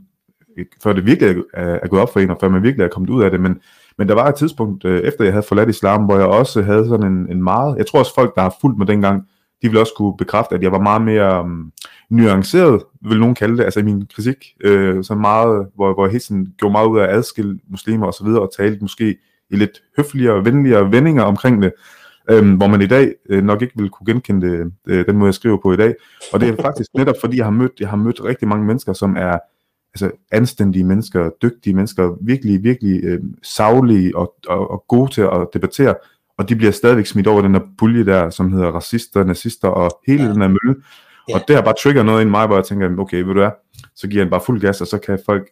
[0.83, 3.09] før det virkelig er, er gået op for en, og før man virkelig er kommet
[3.09, 3.59] ud af det, men,
[3.97, 6.87] men der var et tidspunkt, øh, efter jeg havde forladt islam, hvor jeg også havde
[6.87, 9.23] sådan en, en meget, jeg tror også folk, der har fulgt mig dengang,
[9.61, 11.71] de vil også kunne bekræfte, at jeg var meget mere um,
[12.09, 16.11] nuanceret, vil nogen kalde det, altså i min kritik, øh, så meget, hvor, hvor jeg
[16.11, 19.17] helt sådan gjorde meget ud af at adskille muslimer og så videre, og talte måske
[19.49, 21.71] i lidt høfligere og venligere vendinger omkring det,
[22.29, 25.33] øh, hvor man i dag øh, nok ikke vil kunne genkende øh, den måde, jeg
[25.33, 25.95] skriver på i dag.
[26.33, 28.93] Og det er faktisk netop, fordi jeg har mødt, jeg har mødt rigtig mange mennesker,
[28.93, 29.37] som er
[29.93, 35.47] altså anstændige mennesker, dygtige mennesker, virkelig, virkelig øh, savlige og, og, og gode til at
[35.53, 35.95] debattere,
[36.37, 39.99] og de bliver stadigvæk smidt over den der pulje der, som hedder racister, nazister og
[40.07, 40.29] hele ja.
[40.29, 40.83] den her mølle.
[41.29, 41.35] Ja.
[41.35, 43.51] Og det har bare trigger noget i mig, hvor jeg tænker, okay, ved du hvad,
[43.95, 45.49] så giver jeg bare fuld gas, og så kan folk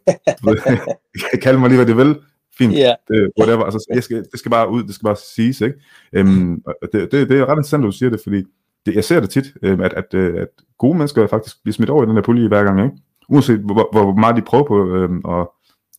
[1.43, 2.15] kalde mig lige, hvad de vil.
[2.57, 2.95] Fint, yeah.
[3.07, 3.63] det, whatever.
[3.63, 5.79] Altså, jeg skal, det skal bare ud, det skal bare siges, ikke?
[6.19, 8.43] Um, det, det, det er ret interessant, at du siger det, fordi
[8.85, 10.47] det, jeg ser det tit, um, at, at, øh, at
[10.77, 12.97] gode mennesker faktisk bliver smidt over i den der pulje hver gang, ikke?
[13.29, 15.47] Uanset hvor, hvor meget de prøver på um, at,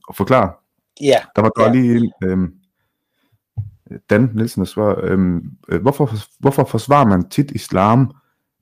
[0.09, 0.51] at forklare.
[1.01, 1.07] Ja.
[1.07, 1.23] Yeah.
[1.37, 1.75] Der var yeah.
[1.75, 2.55] lige en, um,
[4.11, 5.43] Dan Nielsen, der svarer, um,
[5.83, 8.11] hvorfor, hvorfor forsvarer man tit islam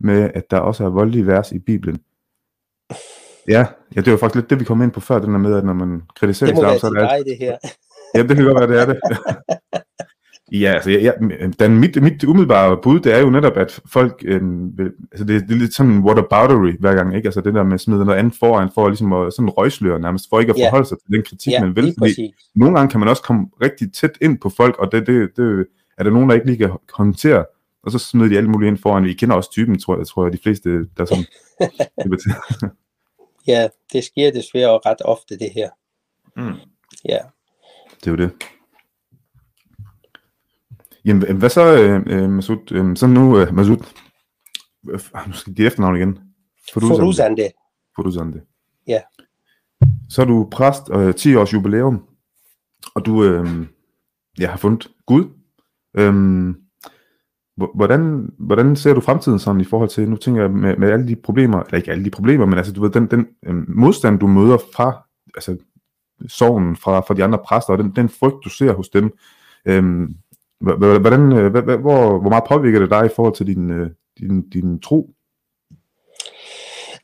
[0.00, 2.00] med, at der også er voldelige vers i Bibelen?
[3.48, 3.66] Ja,
[3.96, 5.64] ja, det var faktisk lidt det, vi kom ind på før, den der med, at
[5.64, 7.26] når man kritiserer islam, så er det...
[7.26, 7.56] Det, det her.
[8.14, 8.98] Ja, det kan godt være, det er det.
[10.62, 11.12] ja, altså, ja,
[11.60, 14.78] den, mit, mit umiddelbare bud, det er jo netop, at folk, øhm,
[15.12, 17.26] altså det, det er lidt sådan whataboutery hver gang, ikke?
[17.26, 20.26] Altså det der med at smide noget andet foran, for ligesom at sådan røgsløre nærmest,
[20.30, 21.94] for ikke at forholde sig til den kritik, ja, man vil.
[21.98, 25.30] Fordi nogle gange kan man også komme rigtig tæt ind på folk, og det, det,
[25.36, 25.66] det
[25.98, 27.44] er der nogen, der ikke lige kan håndtere,
[27.82, 29.04] og så smider de alle mulige ind foran.
[29.04, 31.24] Vi kender også typen, tror jeg, tror jeg de fleste, der sådan
[33.46, 35.70] Ja, det sker desværre ret ofte, det her.
[36.36, 36.54] Mm.
[37.08, 37.18] Ja.
[38.00, 38.30] Det er jo det.
[41.04, 42.72] Jamen, hvad så, øh, øh Masud?
[42.72, 43.76] Øh, så nu, øh, Masud,
[44.90, 46.18] øh, nu skal jeg give efternavn igen.
[46.72, 47.48] Foruzande.
[47.96, 48.40] Foruzande.
[48.86, 49.00] Ja.
[50.08, 52.04] Så er du præst, øh, 10 års jubilæum,
[52.94, 53.66] og du øh,
[54.38, 55.24] ja, har fundet Gud.
[55.98, 56.14] Øh,
[57.74, 61.08] hvordan, hvordan ser du fremtiden sådan i forhold til, nu tænker jeg med, med alle
[61.08, 64.18] de problemer, eller ikke alle de problemer, men altså du ved, den, den øh, modstand,
[64.18, 65.56] du møder fra, altså
[66.28, 69.18] sorgen fra, fra de andre præster, og den, den frygt, du ser hos dem,
[69.66, 70.16] øhm,
[70.60, 74.80] hvordan, øh, hvor, hvor meget påvirker det dig i forhold til din, øh, din, din
[74.80, 75.10] tro?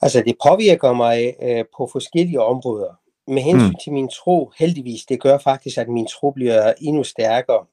[0.02, 2.98] Altså det påvirker mig øh, på forskellige områder.
[3.28, 3.74] Med hensyn mm.
[3.84, 7.64] til min tro, heldigvis, det gør faktisk, at min tro bliver endnu stærkere,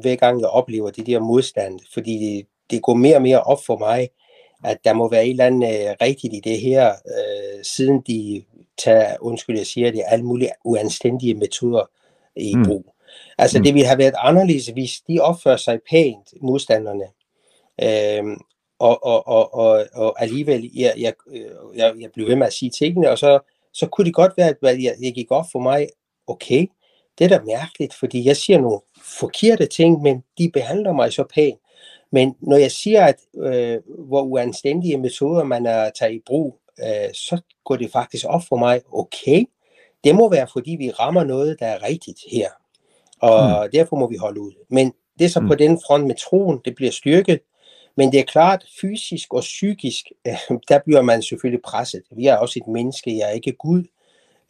[0.00, 1.80] hver gang jeg oplever det der modstand.
[1.94, 4.08] Fordi det, det går mere og mere op for mig,
[4.64, 8.42] at der må være et eller andet øh, rigtigt i det her, øh, siden de
[8.78, 11.90] tager, undskyld jeg siger det, alle mulige uanstændige metoder
[12.36, 12.64] i mm.
[12.64, 12.94] brug.
[13.38, 13.64] Altså mm.
[13.64, 17.04] det ville have været anderledes, hvis de opfører sig pænt, modstanderne.
[17.82, 18.40] Øhm,
[18.78, 21.12] og, og, og, og, og alligevel, jeg, jeg,
[21.76, 23.38] jeg, jeg blev ved med at sige tingene, og så,
[23.72, 25.88] så kunne det godt være, at jeg, jeg gik op for mig,
[26.26, 26.66] okay,
[27.18, 28.80] det er da mærkeligt, fordi jeg siger nogle
[29.20, 31.60] forkerte ting, men de behandler mig så pænt.
[32.12, 37.14] Men når jeg siger, at øh, hvor uanstændige metoder man er taget i brug, øh,
[37.14, 39.44] så går det faktisk op for mig, okay,
[40.04, 42.48] det må være, fordi vi rammer noget, der er rigtigt her.
[43.20, 43.70] Og mm.
[43.72, 44.52] derfor må vi holde ud.
[44.70, 45.48] Men det er så mm.
[45.48, 47.40] på den front med troen, det bliver styrket.
[47.96, 52.02] Men det er klart, fysisk og psykisk, øh, der bliver man selvfølgelig presset.
[52.10, 53.82] Vi er også et menneske, jeg er ikke Gud.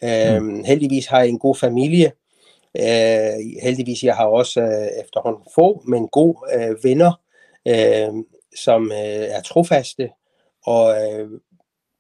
[0.03, 0.09] Mm.
[0.09, 2.13] Øhm, heldigvis har jeg en god familie,
[2.79, 7.21] Øh, heldigvis, jeg har også øh, efterhånden få, men gode øh, venner,
[7.69, 8.25] øh,
[8.57, 10.11] som øh, er trofaste,
[10.67, 11.29] og, øh,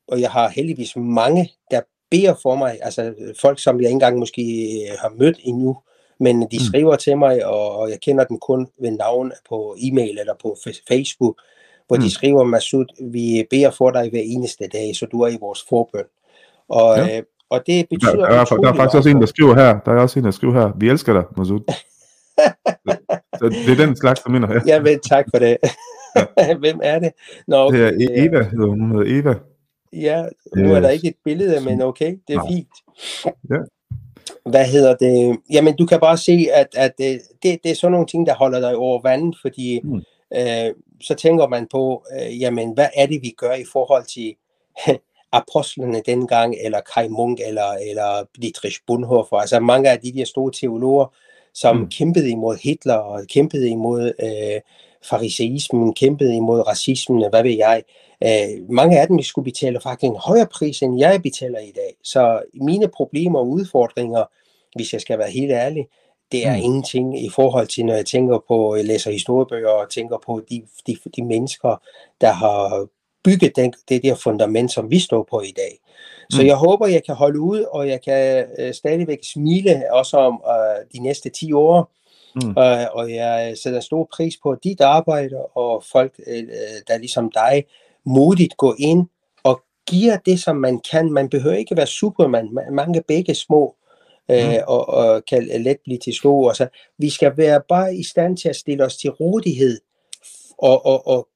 [0.08, 1.80] og jeg har heldigvis mange, der
[2.10, 5.76] beder for mig, altså folk, som jeg ikke engang måske øh, har mødt endnu,
[6.20, 6.64] men de mm.
[6.68, 10.56] skriver til mig, og, jeg kender dem kun ved navn på e-mail eller på
[10.88, 11.40] Facebook,
[11.86, 12.02] hvor mm.
[12.02, 15.64] de skriver, Masud, vi beder for dig hver eneste dag, så du er i vores
[15.68, 16.04] forbøn.
[16.68, 17.16] Og, ja.
[17.16, 18.16] øh, og det betyder...
[18.16, 20.24] Der, der, er, der er faktisk også en, der skriver her, der er også en,
[20.24, 21.60] der skriver her, vi elsker dig, Masud.
[23.38, 24.60] så det er den slags, der mener her.
[24.66, 25.56] Ja, men tak for det.
[26.36, 26.54] Ja.
[26.62, 27.12] Hvem er det?
[27.46, 27.92] Nå, okay.
[27.92, 29.34] Det er e- Eva, hedder hun hedder Eva.
[30.00, 30.24] Ja,
[30.56, 32.52] nu er der ikke et billede, men okay, det er Nej.
[32.52, 32.68] fint.
[33.50, 33.56] Ja.
[34.50, 35.38] Hvad hedder det?
[35.50, 38.34] Jamen, du kan bare se, at, at det, det, det er sådan nogle ting, der
[38.34, 40.02] holder dig over vandet, fordi mm.
[40.34, 44.34] øh, så tænker man på, øh, jamen, hvad er det, vi gør i forhold til
[45.32, 50.52] apostlene dengang, eller Kai Munk, eller, eller Dietrich Bonhoeffer, altså mange af de der store
[50.52, 51.14] teologer,
[51.54, 51.88] som mm.
[51.88, 54.60] kæmpede imod Hitler, og kæmpede imod øh,
[55.04, 57.82] fariseismen, kæmpede imod racismen, hvad ved jeg.
[58.24, 61.96] Øh, mange af dem skulle betale faktisk en højere pris, end jeg betaler i dag.
[62.02, 64.24] Så mine problemer og udfordringer,
[64.76, 65.86] hvis jeg skal være helt ærlig,
[66.32, 66.62] det er mm.
[66.62, 70.62] ingenting i forhold til, når jeg tænker på, jeg læser historiebøger og tænker på de,
[70.86, 71.82] de, de mennesker,
[72.20, 72.86] der har
[73.24, 75.78] bygget den, det der fundament, som vi står på i dag.
[76.30, 76.46] Så mm.
[76.46, 80.86] jeg håber, jeg kan holde ud, og jeg kan øh, stadigvæk smile også om øh,
[80.92, 81.90] de næste 10 år.
[82.34, 82.50] Mm.
[82.58, 86.44] Øh, og jeg sætter stor pris på dit arbejde, og folk, øh,
[86.88, 87.64] der ligesom dig,
[88.06, 89.06] modigt går ind
[89.42, 91.12] og giver det, som man kan.
[91.12, 92.58] Man behøver ikke være superman.
[92.72, 93.76] Mange begge små
[94.30, 94.56] øh, mm.
[94.66, 96.54] og, og kan let blive til store.
[96.54, 96.68] Så
[96.98, 99.80] vi skal være bare i stand til at stille os til rådighed
[100.58, 101.28] og, og, og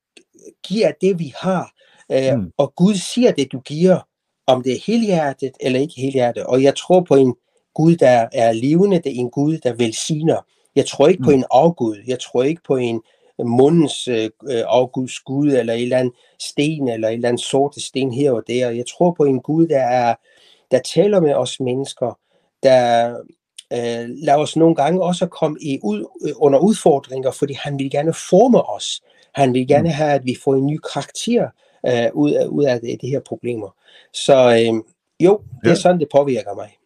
[0.69, 1.73] give af det, vi har.
[2.13, 2.53] Øh, mm.
[2.57, 3.99] Og Gud siger det, du giver,
[4.47, 6.45] om det er helhjertet eller ikke helhjertet.
[6.45, 7.35] Og jeg tror på en
[7.75, 8.97] Gud, der er levende.
[8.97, 10.47] Det er en Gud, der velsigner.
[10.79, 11.25] Jeg tror ikke mm.
[11.25, 11.97] på en afgud.
[12.07, 13.03] Jeg tror ikke på en
[13.45, 14.31] mundens øh,
[14.67, 18.43] afguds Gud, eller en eller anden sten, eller en eller anden sorte sten her og
[18.47, 18.71] der.
[18.71, 20.15] Jeg tror på en Gud, der, er,
[20.71, 22.19] der taler med os mennesker,
[22.63, 23.11] der
[23.73, 27.91] øh, lader os nogle gange også komme i ud, øh, under udfordringer, fordi han vil
[27.91, 29.01] gerne forme os.
[29.35, 29.95] Han vil gerne mm.
[29.95, 31.49] have, at vi får en ny karakter
[31.87, 33.75] øh, ud, af, ud af de, de her problemer.
[34.13, 34.83] Så øh,
[35.21, 35.71] jo, det ja.
[35.71, 36.77] er sådan, det påvirker mig.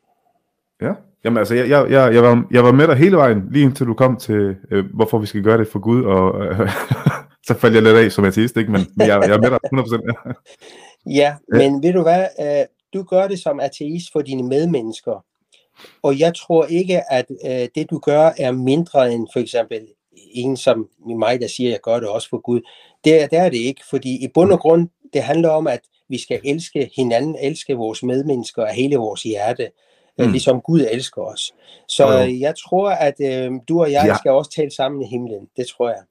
[0.82, 0.92] Ja,
[1.24, 3.86] jamen altså, jeg, jeg, jeg, jeg, var, jeg var med dig hele vejen, lige indtil
[3.86, 6.70] du kom til, øh, hvorfor vi skal gøre det for Gud, og øh,
[7.46, 8.72] så faldt jeg lidt af som ateist, ikke?
[8.72, 9.58] Men, men jeg, jeg er med dig
[10.34, 11.06] 100%.
[11.20, 15.24] ja, men ved du hvad, øh, du gør det som ateist for dine medmennesker,
[16.02, 19.80] og jeg tror ikke, at øh, det du gør er mindre end for eksempel
[20.34, 22.60] en som mig, der siger, at jeg gør det også for Gud.
[23.04, 26.18] Det, det er det ikke, fordi i bund og grund, det handler om, at vi
[26.18, 29.68] skal elske hinanden, elske vores medmennesker af hele vores hjerte,
[30.18, 30.32] mm.
[30.32, 31.52] ligesom Gud elsker os.
[31.88, 32.38] Så ja.
[32.40, 34.16] jeg tror, at øh, du og jeg ja.
[34.16, 35.48] skal også tale sammen i himlen.
[35.56, 36.02] Det tror jeg.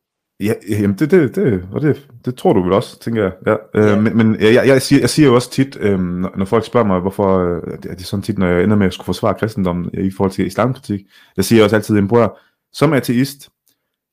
[0.41, 3.31] Ja, jamen det, det, det, og det, det tror du vel også, tænker jeg.
[3.47, 3.55] Ja.
[3.75, 3.99] Øh, ja.
[3.99, 6.87] men men jeg, jeg, siger, jeg siger jo også tit, øh, når, når folk spørger
[6.87, 9.89] mig, hvorfor, øh, det er sådan tit, når jeg ender med at skulle forsvare kristendommen
[9.93, 10.99] i forhold til islamkritik,
[11.37, 12.39] jeg siger også altid, bror,
[12.73, 13.49] som ateist,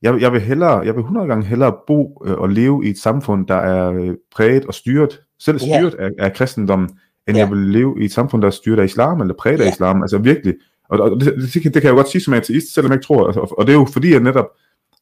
[0.02, 2.98] jeg, jeg vil hellere, jeg vil 100 gange hellere bo øh, og leve i et
[2.98, 6.10] samfund, der er øh, præget og styret, selv styret yeah.
[6.18, 6.90] af, af kristendommen,
[7.28, 7.38] end yeah.
[7.38, 10.02] jeg vil leve i et samfund, der er styret af islam, eller præget af islam,
[10.02, 10.54] altså virkelig.
[10.88, 13.06] Og, og det, det, det, kan jeg jo godt sige som ateist, selvom jeg ikke
[13.06, 14.46] tror, altså, og det er jo fordi, jeg netop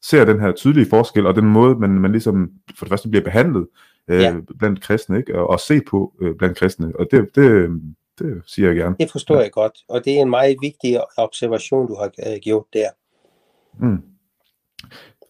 [0.01, 3.23] ser den her tydelige forskel, og den måde, man, man ligesom for det første bliver
[3.23, 3.67] behandlet
[4.07, 4.35] øh, yeah.
[4.59, 5.39] blandt kristne, ikke?
[5.39, 7.69] Og, og se på øh, blandt kristne, og det, det,
[8.19, 8.95] det siger jeg gerne.
[8.99, 9.41] Det forstår ja.
[9.41, 12.89] jeg godt, og det er en meget vigtig observation, du har øh, gjort der.
[13.79, 14.01] Mm.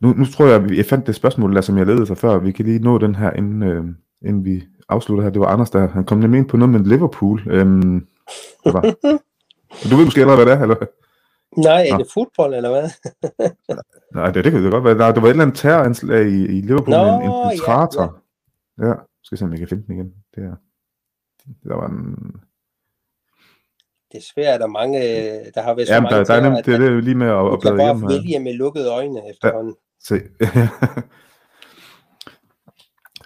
[0.02, 2.38] Nu, nu tror jeg, at jeg fandt det spørgsmål, der, som jeg ledede sig før.
[2.38, 3.86] Vi kan lige nå den her, inden, øh,
[4.26, 5.32] inden vi afslutter her.
[5.32, 7.43] Det var Anders, der han kom nemlig ind på noget med Liverpool.
[7.47, 8.07] Øhm,
[8.63, 8.82] det var.
[9.89, 10.76] Du ved måske allerede, hvad det er, eller
[11.57, 12.89] Nej, er det fodbold, eller hvad?
[14.15, 14.97] Nej, det, det kan det godt være.
[14.97, 18.22] Der, der var et eller andet terroranslag i, i Liverpool, Nå, en infiltrator.
[18.80, 18.89] Ja, ja.
[18.89, 18.95] ja.
[19.24, 20.13] Skal se, om jeg kan finde den igen.
[20.36, 20.55] Det er,
[21.63, 22.15] der var en...
[24.11, 24.99] Det er svært, der mange,
[25.55, 27.28] der har været så ja, mange der, der er nemt, det, det er lige med
[27.28, 27.95] at, at bladre hjem.
[27.95, 29.76] Du kan bare vælge med lukkede øjne efterhånden.
[30.11, 30.22] Ja, se.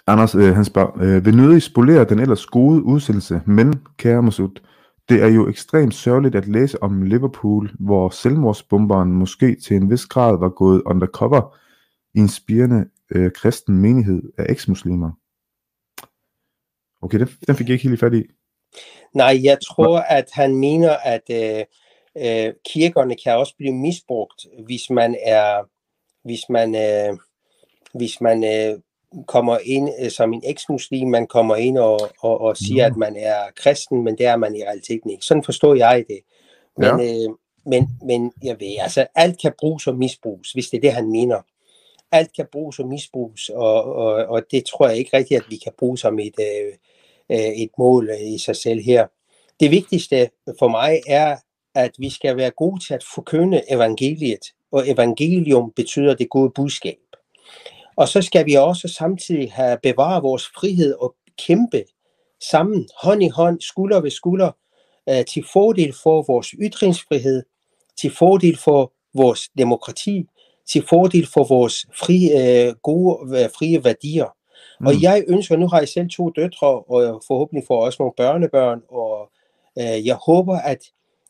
[0.06, 4.60] Anders, øh, han spørger, øh, vil nødig spolere den ellers gode udsendelse, men kære Masud,
[5.08, 10.06] det er jo ekstremt sørgeligt at læse om Liverpool, hvor selvmordsbomberen måske til en vis
[10.06, 11.56] grad var gået undercover
[12.14, 15.10] i en spirende øh, kristen menighed af eksmuslimer.
[17.02, 18.22] Okay, den, den fik jeg ikke helt fat i.
[19.14, 21.64] Nej, jeg tror, at han mener, at øh,
[22.16, 25.62] øh, kirkerne kan også blive misbrugt, hvis man er,
[26.24, 27.18] hvis man, øh,
[27.94, 28.80] hvis man øh,
[29.26, 32.92] kommer ind øh, som en eksmuslim, man kommer ind og, og, og siger, mm.
[32.92, 35.24] at man er kristen, men det er man i realiteten ikke.
[35.24, 36.20] Sådan forstår jeg det.
[36.76, 37.24] Men, ja.
[37.24, 37.30] øh,
[37.66, 41.10] men, men jeg ved, altså alt kan bruges og misbruges, hvis det er det, han
[41.10, 41.40] mener.
[42.12, 45.56] Alt kan bruges og misbruges, og, og, og det tror jeg ikke rigtigt, at vi
[45.56, 46.72] kan bruge som et, øh,
[47.30, 49.06] øh et mål i sig selv her.
[49.60, 51.36] Det vigtigste for mig er,
[51.74, 56.98] at vi skal være gode til at forkynde evangeliet, og evangelium betyder det gode budskab.
[58.02, 61.14] Og så skal vi også samtidig have bevare vores frihed og
[61.46, 61.84] kæmpe
[62.50, 64.50] sammen, hånd i hånd, skulder ved skulder,
[65.08, 67.42] øh, til fordel for vores ytringsfrihed,
[68.00, 70.26] til fordel for vores demokrati,
[70.68, 74.36] til fordel for vores fri, øh, gode, øh, frie værdier.
[74.80, 74.86] Mm.
[74.86, 78.80] Og jeg ønsker, nu har jeg selv to døtre, og forhåbentlig får også nogle børnebørn,
[78.88, 79.30] og
[79.78, 80.80] øh, jeg håber, at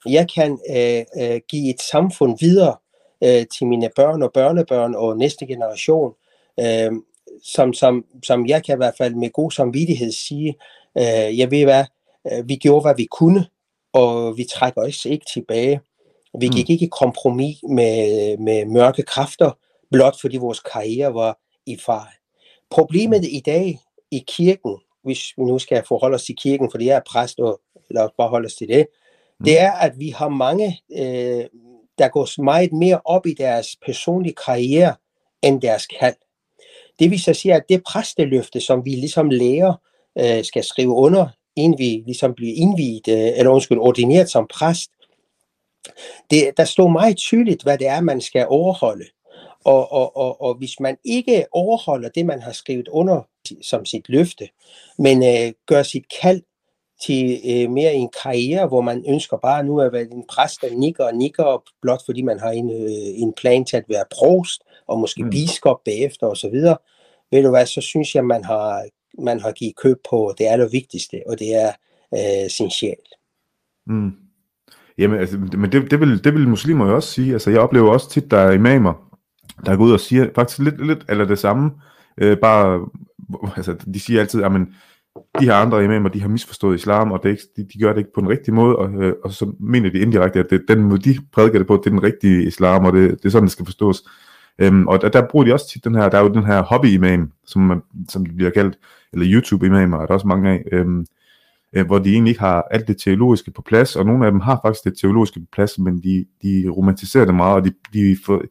[0.06, 2.76] jeg kan øh, øh, give et samfund videre
[3.24, 6.12] øh, til mine børn og børnebørn og næste generation,
[6.60, 6.92] øh,
[7.42, 10.54] som, som, som jeg kan i hvert fald med god samvittighed sige,
[10.98, 11.84] øh, jeg ved hvad,
[12.32, 13.46] øh, vi gjorde, hvad vi kunne,
[13.92, 15.80] og vi trækker os ikke tilbage.
[16.40, 16.72] Vi gik mm.
[16.72, 19.58] ikke i kompromis med, med mørke kræfter,
[19.90, 22.14] blot fordi vores karriere var i far.
[22.70, 23.78] Problemet i dag
[24.10, 27.60] i kirken, hvis vi nu skal forholde os til kirken, fordi jeg er præst, og
[27.90, 28.86] lad os bare holde os til det,
[29.38, 29.44] mm.
[29.44, 31.44] det er, at vi har mange, øh,
[31.98, 34.94] der går meget mere op i deres personlige karriere,
[35.42, 36.14] end deres kald.
[36.98, 39.74] Det vi så siger, at det præsteløfte, som vi ligesom lærer,
[40.18, 44.90] øh, skal skrive under, inden vi ligesom bliver indviet, øh, eller undskyld, ordineret som præst,
[46.30, 49.04] det, der står meget tydeligt, hvad det er, man skal overholde.
[49.64, 53.28] Og, og, og, og hvis man ikke overholder det, man har skrevet under
[53.62, 54.48] som sit løfte,
[54.98, 56.42] men øh, gør sit kald
[57.06, 60.70] til øh, mere en karriere, hvor man ønsker bare nu at være en præst, der
[60.70, 64.62] nikker og nikker, blot fordi man har en, øh, en plan til at være prost,
[64.86, 65.30] og måske mm.
[65.30, 66.54] biskop bagefter osv.,
[67.32, 68.84] ved du hvad, så synes jeg, man har,
[69.18, 71.72] man har givet køb på det allervigtigste, og det er
[72.14, 72.94] øh, sin sjæl.
[73.86, 74.12] Mm.
[74.98, 77.32] Jamen, altså, men det, det, vil, det vil muslimer jo også sige.
[77.32, 79.12] Altså, jeg oplever også tit, der er imamer,
[79.66, 81.70] der går ud og siger faktisk lidt, lidt eller det samme.
[82.18, 82.88] Øh, bare,
[83.56, 84.52] altså, de siger altid, at
[85.40, 87.92] de her andre imamer, de har misforstået islam, og det er ikke, de, de gør
[87.92, 90.64] det ikke på den rigtige måde, og, øh, og så mener de indirekte, at det,
[90.68, 93.30] den måde, de prædiker det på, det er den rigtige islam, og det, det er
[93.30, 94.04] sådan, det skal forstås.
[94.58, 96.62] Øhm, og der, der bruger de også tit den her, der er jo den her
[96.62, 98.78] hobby-imam, som, man, som de bliver kaldt,
[99.12, 101.06] eller YouTube-imamer, er der også mange af, øhm,
[101.72, 104.40] øh, hvor de egentlig ikke har alt det teologiske på plads, og nogle af dem
[104.40, 108.16] har faktisk det teologiske på plads, men de, de romantiserer det meget, og de, de,
[108.26, 108.42] for,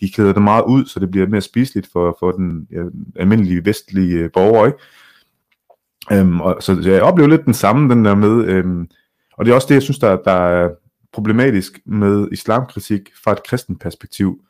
[0.00, 2.82] de klæder det meget ud, så det bliver mere spiseligt for, for den ja,
[3.16, 4.78] almindelige vestlige øh, borger, ikke?
[6.12, 8.88] Øhm, og, så jeg oplever lidt den samme, den der med, øhm,
[9.32, 10.70] og det er også det, jeg synes, der, der er
[11.12, 14.40] problematisk med islamkritik fra et kristen perspektiv.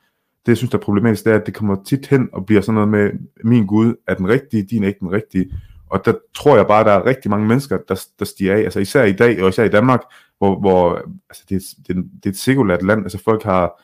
[0.47, 2.61] Det, jeg synes, der er problematisk, det er, at det kommer tit hen og bliver
[2.61, 3.11] sådan noget med,
[3.45, 5.53] min Gud er den rigtige, din er ikke den rigtige.
[5.91, 8.59] Og der tror jeg bare, at der er rigtig mange mennesker, der, der stiger af,
[8.59, 10.01] altså især i dag, og især i Danmark,
[10.39, 13.83] hvor, hvor altså det, det, det er et sekulært land, altså folk har,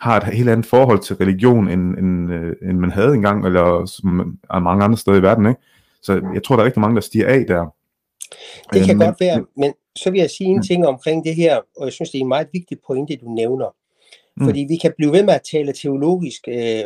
[0.00, 3.86] har et helt andet forhold til religion, end, end, øh, end man havde engang, eller
[3.86, 5.60] som er mange andre steder i verden, ikke?
[6.02, 7.74] Så jeg tror, der er rigtig mange, der stiger af der.
[8.72, 11.56] Det kan men, godt være, men så vil jeg sige en ting omkring det her,
[11.76, 13.74] og jeg synes, det er en meget vigtig pointe, du nævner.
[14.36, 14.46] Mm.
[14.46, 16.84] Fordi vi kan blive ved med at tale teologisk øh,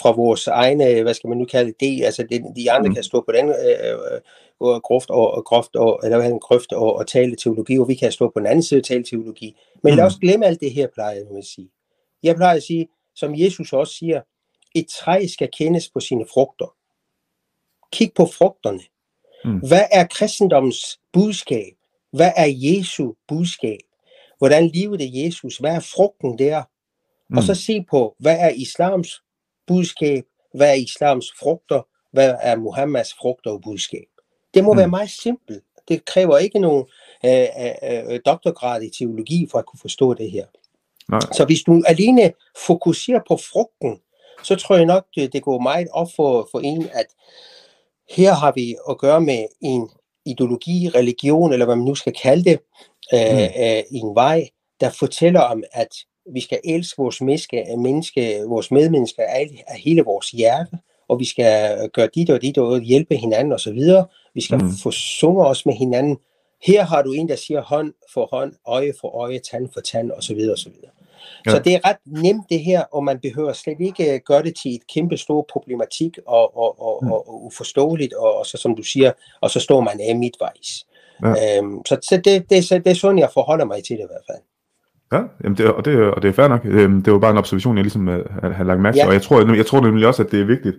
[0.00, 2.94] fra vores egne, hvad skal man nu kalde det, altså det, de andre mm.
[2.94, 3.98] kan stå på den øh,
[4.62, 7.88] øh, groft og, og groft og, eller hvad en grøft og, og tale teologi, og
[7.88, 9.56] vi kan stå på den anden side og tale teologi.
[9.82, 9.96] Men mm.
[9.96, 11.70] lad os glemme alt det her, plejer jeg at sige.
[12.22, 14.20] Jeg plejer at sige, som Jesus også siger,
[14.74, 16.74] et træ skal kendes på sine frugter.
[17.92, 18.80] Kig på frugterne.
[19.44, 19.68] Mm.
[19.68, 21.72] Hvad er kristendommens budskab?
[22.12, 23.80] Hvad er Jesu budskab?
[24.38, 25.56] Hvordan livet er Jesus?
[25.56, 26.62] Hvad er frugten der?
[27.30, 27.36] Mm.
[27.36, 29.22] Og så se på, hvad er islams
[29.66, 30.24] budskab?
[30.54, 31.82] Hvad er islams frugter?
[32.12, 34.06] Hvad er Muhammeds frugter og budskab?
[34.54, 34.78] Det må mm.
[34.78, 35.64] være meget simpelt.
[35.88, 36.84] Det kræver ikke nogen
[37.24, 40.46] øh, øh, øh, doktorgrad i teologi for at kunne forstå det her.
[41.08, 41.20] Nej.
[41.32, 42.32] Så hvis du alene
[42.66, 44.00] fokuserer på frugten,
[44.42, 47.06] så tror jeg nok, det, det går meget op for, for en, at
[48.16, 49.90] her har vi at gøre med en
[50.26, 52.60] ideologi, religion, eller hvad man nu skal kalde det,
[53.14, 53.62] øh, mm.
[53.62, 54.48] øh, en vej,
[54.80, 55.88] der fortæller om, at
[56.32, 60.78] vi skal elske vores menneske, menneske vores medmennesker af, af hele vores hjerte,
[61.08, 63.80] og vi skal gøre dit og dit og hjælpe hinanden osv.
[64.34, 64.70] Vi skal mm.
[64.82, 66.18] forsunge os med hinanden.
[66.62, 70.12] Her har du en, der siger hånd for hånd, øje for øje, tand for tand
[70.12, 70.40] osv.
[70.52, 70.72] osv.
[71.46, 71.50] Ja.
[71.50, 74.56] Så det er ret nemt det her, og man behøver slet ikke øh, gøre det
[74.62, 77.12] til et kæmpe stor problematik og, og, og, mm.
[77.12, 80.86] og, og uforståeligt, og, og så som du siger, og så står man af midtvejs.
[81.22, 81.58] Ja.
[81.58, 84.10] Øhm, så så det, det, det, det er sådan, jeg forholder mig til det i
[84.12, 84.42] hvert fald.
[85.12, 86.60] Ja, jamen det, og, det, og det er fair nok.
[86.64, 89.00] Øhm, det var bare en observation, jeg ligesom øh, har, lagt mærke til.
[89.00, 89.06] Ja.
[89.06, 90.76] Og jeg tror, jeg tror nemlig også, at det er vigtigt,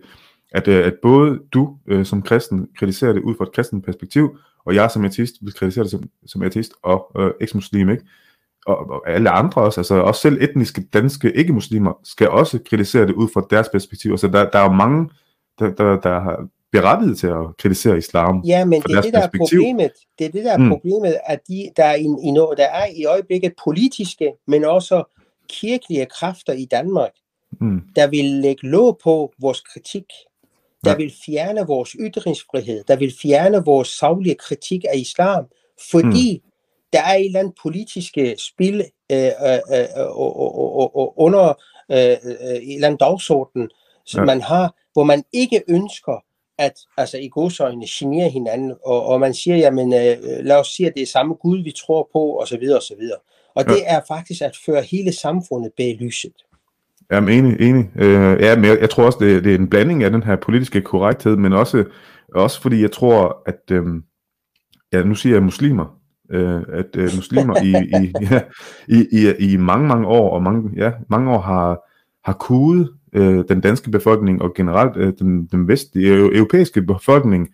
[0.52, 4.38] at, øh, at både du øh, som kristen kritiserer det ud fra et kristen perspektiv,
[4.66, 8.04] og jeg som ateist vil kritisere det som, som ateist og øh, eksmuslim, ikke?
[8.66, 13.14] og, og alle andre også, altså også selv etniske danske ikke-muslimer, skal også kritisere det
[13.14, 14.12] ud fra deres perspektiv.
[14.12, 15.10] Altså der, der er jo mange,
[15.60, 18.42] der, der, der har berettiget til at kritisere islam.
[18.46, 19.92] Ja, men det er det, der er problemet.
[20.20, 20.70] Det er det, der er mm.
[20.70, 25.04] problemet, at de, der, er i, i der er i øjeblikket politiske, men også
[25.50, 27.12] kirkelige kræfter i Danmark,
[27.62, 27.82] mm.
[27.96, 30.04] der vil lægge låg på vores kritik,
[30.84, 30.98] der ja.
[30.98, 35.46] vil fjerne vores ytringsfrihed, der vil fjerne vores saglige kritik af islam,
[35.92, 36.50] fordi mm.
[36.94, 39.88] der er et eller andet politiske spil øh, øh, øh,
[41.18, 41.54] under
[41.92, 43.70] øh, et eller andet dagsorden,
[44.06, 44.26] som ja.
[44.26, 46.24] man har, hvor man ikke ønsker
[46.60, 50.88] at altså i godsøjne generer hinanden, og, og man siger, jamen øh, lad os sige,
[50.88, 53.18] at det er samme Gud, vi tror på, og så videre, og så videre.
[53.56, 53.74] Og ja.
[53.74, 56.34] det er faktisk at føre hele samfundet bag lyset.
[57.12, 57.90] Jamen enig, enig.
[57.96, 60.36] Øh, ja, men jeg, jeg tror også, det, det er en blanding af den her
[60.36, 61.86] politiske korrekthed, men også,
[62.36, 63.86] også fordi jeg tror, at, øh,
[64.94, 66.00] ja, nu siger jeg muslimer,
[66.32, 67.72] øh, at øh, muslimer i,
[68.04, 68.42] i, ja,
[68.88, 71.90] i, i, i mange, mange år, og mange, ja, mange år har,
[72.26, 77.50] har kudet øh, den danske befolkning, og generelt øh, den, den vestlige, europæiske befolkning,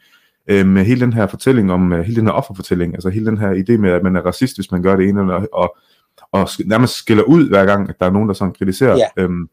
[0.47, 3.37] øh, med hele den her fortælling om, øh, hele den her offerfortælling, altså hele den
[3.37, 5.77] her idé med, at man er racist, hvis man gør det ene, og, og
[6.31, 8.97] og nærmest skiller ud hver gang, at der er nogen, der sådan kritiserer.
[8.97, 9.23] Ja.
[9.23, 9.49] Øhm,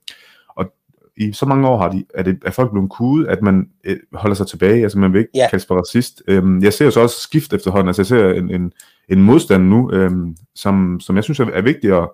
[0.48, 0.72] og
[1.16, 3.96] i så mange år har de, er, det, er folk blevet kudet, at man øh,
[4.12, 5.46] holder sig tilbage, altså man vil ikke ja.
[5.50, 6.22] kaldes for racist.
[6.28, 8.72] Øhm, jeg ser så også skift efterhånden, altså jeg ser en, en,
[9.08, 12.08] en modstand nu, øhm, som, som jeg synes er, er vigtigt at,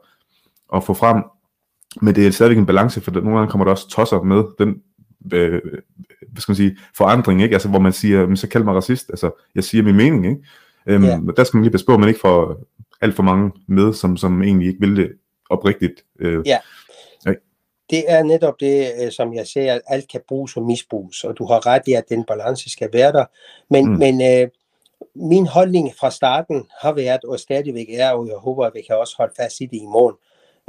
[0.75, 1.23] at få frem,
[2.03, 4.83] men det er stadigvæk en balance, for nogle gange kommer der også tosser med den
[5.33, 5.61] øh,
[6.33, 7.55] hvad skal man sige, forandring, ikke?
[7.55, 10.41] Altså, hvor man siger, men så kald mig racist, altså, jeg siger min mening, ikke?
[10.87, 11.19] Øhm, ja.
[11.37, 12.57] Der skal man lige passe på, at man ikke får
[13.01, 15.13] alt for mange med, som, som egentlig ikke vil det
[15.51, 16.05] oprigtigt.
[16.21, 16.59] Øh, ja.
[17.27, 17.33] ja.
[17.91, 21.39] Det er netop det, øh, som jeg siger, at alt kan bruges og misbruges, og
[21.39, 23.25] du har ret i, at den balance skal være der.
[23.71, 23.99] Men, mm.
[23.99, 24.49] men øh,
[25.15, 28.97] min holdning fra starten har været, og stadigvæk er, og jeg håber, at vi kan
[28.97, 30.17] også holde fast i det i morgen,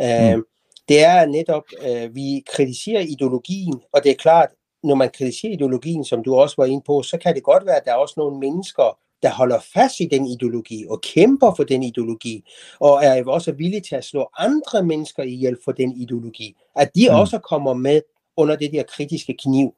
[0.02, 0.44] øh, mm.
[0.90, 4.50] Det er netop, øh, vi kritiserer ideologien, og det er klart,
[4.84, 7.76] når man kritiserer ideologien, som du også var inde på, så kan det godt være,
[7.76, 11.64] at der er også nogle mennesker, der holder fast i den ideologi og kæmper for
[11.64, 12.44] den ideologi,
[12.80, 17.08] og er også villige til at slå andre mennesker ihjel for den ideologi, at de
[17.10, 17.16] mm.
[17.16, 18.02] også kommer med
[18.38, 19.74] under det der kritiske kniv.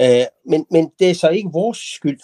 [0.00, 2.20] Øh, men, men det er så ikke vores skyld.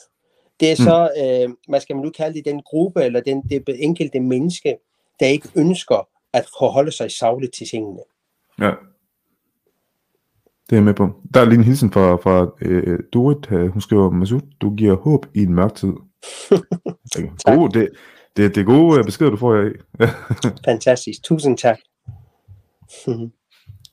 [0.61, 0.85] Det er mm.
[0.85, 4.79] så, øh, hvad skal man nu kalde det, den gruppe eller den, det enkelte menneske,
[5.21, 8.01] der ikke ønsker at forholde sig savligt til tingene.
[8.61, 8.71] Ja.
[10.71, 11.11] Det er jeg med på.
[11.35, 13.47] Der er lige en hilsen fra, fra øh, Dorit.
[13.47, 15.93] Hun skriver, Masud, du giver håb i en mørk tid.
[17.55, 17.89] gode, det,
[18.37, 19.71] det, det er gode øh, beskeder, du får af.
[20.71, 21.23] Fantastisk.
[21.25, 21.79] Tusind tak.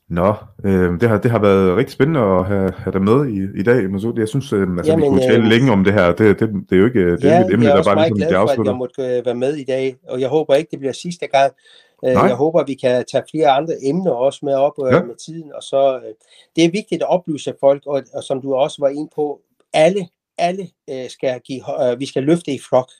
[0.08, 3.60] Nå, øh, det, har, det har været rigtig spændende at have, have dig med i,
[3.60, 4.18] i dag, Masoud.
[4.18, 6.12] Jeg synes, øh, altså, Jamen, vi kunne tale øh, længe om det her.
[6.12, 8.38] Det, det, det er jo ikke det er ja, et emne, der bare ligesom bliver
[8.38, 8.72] afsluttet.
[8.72, 10.20] Jeg er også meget glad for, at jeg måtte øh, være med i dag, og
[10.20, 11.52] jeg håber ikke, det bliver sidste gang.
[12.04, 12.10] Øh.
[12.10, 15.02] Jeg håber, at vi kan tage flere andre emner også med op ja.
[15.02, 15.52] med tiden.
[15.52, 16.00] Og så,
[16.56, 19.40] det er vigtigt at oplyse folk, og, og som du også var inde på,
[19.72, 22.90] alle alle øh, skal give, øh, vi skal løfte i flok.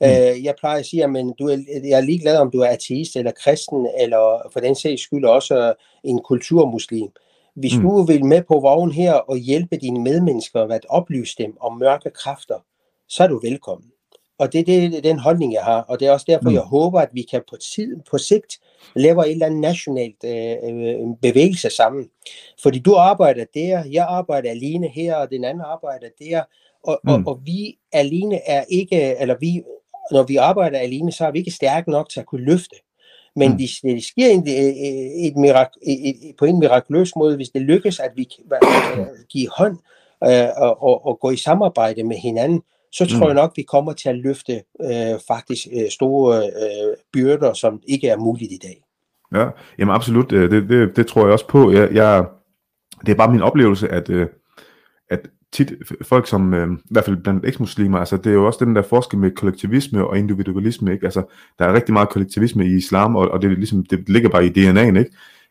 [0.00, 0.06] Mm.
[0.06, 3.16] Øh, jeg plejer at sige, at du er, jeg er ligeglad om du er ateist
[3.16, 5.74] eller kristen, eller for den sags skyld også
[6.04, 7.08] en kulturmuslim.
[7.54, 7.82] Hvis mm.
[7.82, 12.10] du vil med på vognen her og hjælpe dine medmennesker at oplyse dem om mørke
[12.10, 12.58] kræfter,
[13.08, 13.90] så er du velkommen.
[14.40, 15.80] Og det, det er den holdning, jeg har.
[15.80, 16.54] Og det er også derfor, mm.
[16.54, 18.60] jeg håber, at vi kan på, tid, på sigt
[18.96, 22.08] lave et eller andet nationalt øh, øh, bevægelse sammen.
[22.62, 26.42] Fordi du arbejder der, jeg arbejder alene her, og den anden arbejder der.
[26.84, 27.10] Og, mm.
[27.10, 29.62] og, og vi alene er ikke, eller vi,
[30.10, 32.76] når vi arbejder alene, så er vi ikke stærke nok til at kunne løfte.
[33.36, 33.56] Men mm.
[33.56, 34.44] hvis det sker et,
[35.26, 38.58] et mirak, et, et, på en mirakuløs måde, hvis det lykkes, at vi kan
[39.32, 39.78] give hånd
[40.24, 43.26] øh, og, og, og gå i samarbejde med hinanden, så tror mm.
[43.26, 44.52] jeg nok, vi kommer til at løfte
[44.82, 48.82] øh, faktisk øh, store øh, byrder, som ikke er muligt i dag.
[49.34, 49.48] Ja,
[49.78, 50.32] jamen absolut.
[50.32, 51.72] Øh, det, det, det tror jeg også på.
[51.72, 52.24] Jeg, jeg,
[53.06, 54.26] det er bare min oplevelse, at, øh,
[55.10, 55.20] at
[55.52, 55.72] tit
[56.02, 58.82] folk som, øh, i hvert fald blandt eksmuslimer, altså det er jo også den der
[58.82, 61.04] forskel med kollektivisme og individualisme, ikke?
[61.04, 61.22] Altså
[61.58, 64.48] der er rigtig meget kollektivisme i islam, og, og det, ligesom, det ligger bare i
[64.48, 65.10] DNA'en, ikke?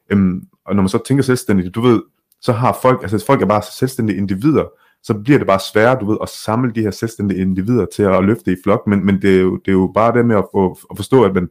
[0.10, 2.02] Øhm, og når man så tænker selvstændigt, du ved,
[2.42, 4.66] så har folk, altså folk er bare selvstændige individer,
[5.04, 8.24] så bliver det bare sværere, du ved, at samle de her selvstændige individer til at
[8.24, 10.46] løfte i flok, men, men det, er jo, det er jo bare det med at,
[10.54, 11.50] få, at forstå, at man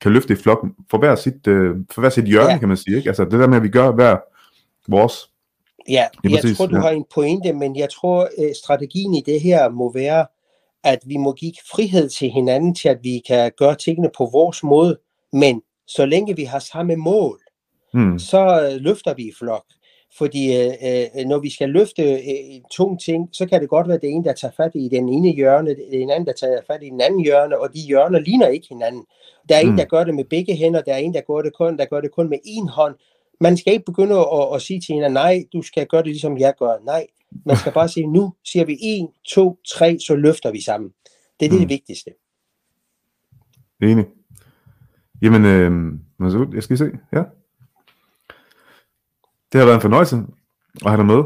[0.00, 2.58] kan løfte i flok for hver sit, øh, for hver sit hjørne, ja.
[2.58, 3.08] kan man sige, ikke?
[3.08, 4.16] Altså det der med, at vi gør hver
[4.88, 5.30] vores
[5.88, 6.82] Ja, jeg præcis, tror, du ja.
[6.82, 10.26] har en pointe, men jeg tror, øh, strategien i det her må være,
[10.84, 14.62] at vi må give frihed til hinanden til, at vi kan gøre tingene på vores
[14.62, 14.98] måde,
[15.32, 17.40] men så længe vi har samme mål,
[17.94, 18.18] mm.
[18.18, 19.64] så øh, løfter vi i flok.
[20.18, 20.72] Fordi øh,
[21.16, 24.10] øh, når vi skal løfte øh, tung ting, så kan det godt være, at det
[24.10, 26.60] er en, der tager fat i den ene hjørne, det er en anden, der tager
[26.66, 29.04] fat i den anden hjørne, og de hjørner ligner ikke hinanden.
[29.48, 29.70] Der er mm.
[29.70, 31.84] en, der gør det med begge hænder, der er en, der gør det kun, der
[31.84, 32.94] gør det kun med en hånd.
[33.40, 36.38] Man skal ikke begynde at, at sige til hende, nej, du skal gøre det ligesom
[36.38, 36.84] jeg gør.
[36.84, 37.06] Nej,
[37.44, 40.90] man skal bare sige, nu siger vi 1, 2, 3, så løfter vi sammen.
[41.40, 41.66] Det er det, mm.
[41.66, 42.10] det vigtigste.
[43.82, 44.04] Enig.
[45.22, 46.90] Jamen, øh, jeg skal se.
[47.12, 47.22] Ja.
[49.54, 50.16] Det har været en fornøjelse
[50.84, 51.22] at have dig med.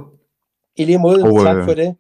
[0.76, 1.96] I lige måde, og, tak øh, for det.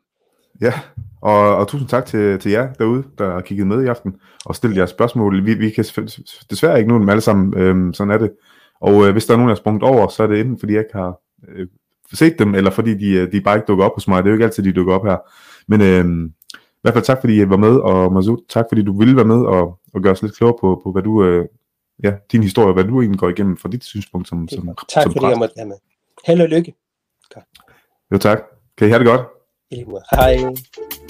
[0.60, 0.72] Ja,
[1.20, 4.56] og, og tusind tak til, til jer derude, der har kigget med i aften og
[4.56, 5.44] stillet jeres spørgsmål.
[5.44, 5.84] Vi, vi kan
[6.50, 8.30] desværre ikke nå dem alle sammen, øhm, sådan er det.
[8.80, 10.72] Og øh, hvis der er nogen, der har sprunget over, så er det enten fordi
[10.72, 11.66] jeg ikke har øh,
[12.12, 14.22] set dem, eller fordi de, øh, de bare ikke dukker op hos mig.
[14.22, 15.16] Det er jo ikke altid, de dukker op her.
[15.68, 18.98] Men øh, i hvert fald tak, fordi I var med, og Masud, tak fordi du
[18.98, 21.46] ville være med og, og gøre os lidt klogere på, på hvad du, øh,
[22.04, 25.12] ja, din historie, hvad du egentlig går igennem fra dit synspunkt som, som Tak som
[25.12, 25.30] fordi præst.
[25.30, 25.76] jeg måtte være med.
[26.26, 26.74] Held og lykke.
[28.12, 28.38] Jo tak.
[28.78, 29.26] Kan I have det godt?
[30.12, 31.07] Hej.